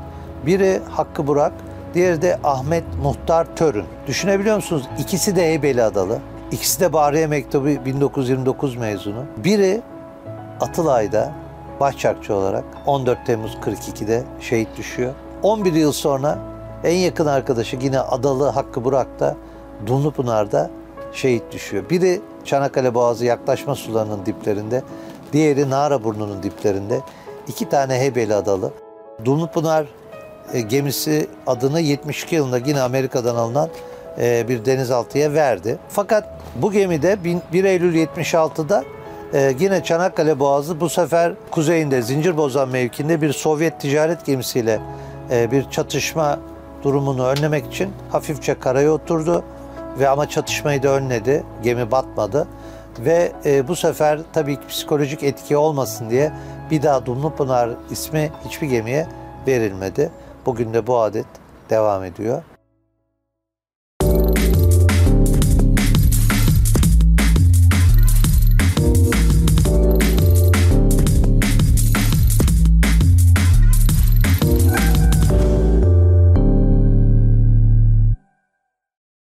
Biri 0.45 0.81
Hakkı 0.89 1.27
Burak, 1.27 1.53
diğeri 1.93 2.21
de 2.21 2.39
Ahmet 2.43 2.83
Muhtar 3.03 3.55
Törün. 3.55 3.85
Düşünebiliyor 4.07 4.55
musunuz? 4.55 4.83
İkisi 4.99 5.35
de 5.35 5.41
Heybeli 5.41 5.83
Adalı. 5.83 6.19
İkisi 6.51 6.79
de 6.79 6.93
Bahriye 6.93 7.27
Mektubu 7.27 7.65
1929 7.65 8.75
mezunu. 8.75 9.25
Biri 9.37 9.81
Atılay'da 10.61 11.31
başçakçı 11.79 12.35
olarak 12.35 12.63
14 12.85 13.25
Temmuz 13.25 13.57
42'de 13.61 14.23
şehit 14.39 14.77
düşüyor. 14.77 15.13
11 15.43 15.73
yıl 15.73 15.91
sonra 15.91 16.39
en 16.83 16.95
yakın 16.95 17.25
arkadaşı 17.25 17.77
yine 17.81 17.99
Adalı 17.99 18.49
Hakkı 18.49 18.83
Burak 18.83 19.19
da 19.19 19.35
Dumlupınar'da 19.87 20.69
şehit 21.13 21.43
düşüyor. 21.51 21.89
Biri 21.89 22.21
Çanakkale 22.45 22.93
Boğazı 22.93 23.25
yaklaşma 23.25 23.75
sularının 23.75 24.25
diplerinde, 24.25 24.83
diğeri 25.33 25.69
Naraburnu'nun 25.69 26.43
diplerinde. 26.43 26.99
İki 27.47 27.69
tane 27.69 27.99
Hebeli 28.01 28.33
adalı. 28.33 28.71
Dumlupınar 29.25 29.85
e, 30.53 30.61
gemisi 30.61 31.27
adını 31.47 31.79
72 31.79 32.35
yılında 32.35 32.57
yine 32.57 32.81
Amerika'dan 32.81 33.35
alınan 33.35 33.69
e, 34.19 34.47
bir 34.47 34.65
denizaltıya 34.65 35.33
verdi. 35.33 35.77
Fakat 35.89 36.39
bu 36.55 36.71
gemide 36.71 37.17
1 37.53 37.63
Eylül 37.63 37.95
76'da 37.95 38.83
e, 39.33 39.53
yine 39.59 39.83
Çanakkale 39.83 40.39
Boğazı 40.39 40.79
bu 40.79 40.89
sefer 40.89 41.33
kuzeyinde 41.51 42.01
Zincirbozan 42.01 42.69
mevkinde 42.69 43.21
bir 43.21 43.33
Sovyet 43.33 43.79
ticaret 43.81 44.25
gemisiyle 44.25 44.79
bir 45.31 45.69
çatışma 45.69 46.39
durumunu 46.83 47.27
önlemek 47.27 47.67
için 47.67 47.89
hafifçe 48.11 48.59
karaya 48.59 48.91
oturdu 48.91 49.43
ve 49.99 50.09
ama 50.09 50.29
çatışmayı 50.29 50.83
da 50.83 50.89
önledi. 50.89 51.43
Gemi 51.63 51.91
batmadı. 51.91 52.47
Ve 52.99 53.31
e, 53.45 53.67
bu 53.67 53.75
sefer 53.75 54.19
tabii 54.33 54.55
ki 54.55 54.67
psikolojik 54.67 55.23
etki 55.23 55.57
olmasın 55.57 56.09
diye 56.09 56.31
bir 56.71 56.83
daha 56.83 57.05
Dumlupınar 57.05 57.69
ismi 57.91 58.31
hiçbir 58.45 58.67
gemiye 58.67 59.07
verilmedi. 59.47 60.11
Bugün 60.45 60.73
de 60.73 60.87
bu 60.87 60.97
adet 60.97 61.25
devam 61.69 62.03
ediyor. 62.03 62.43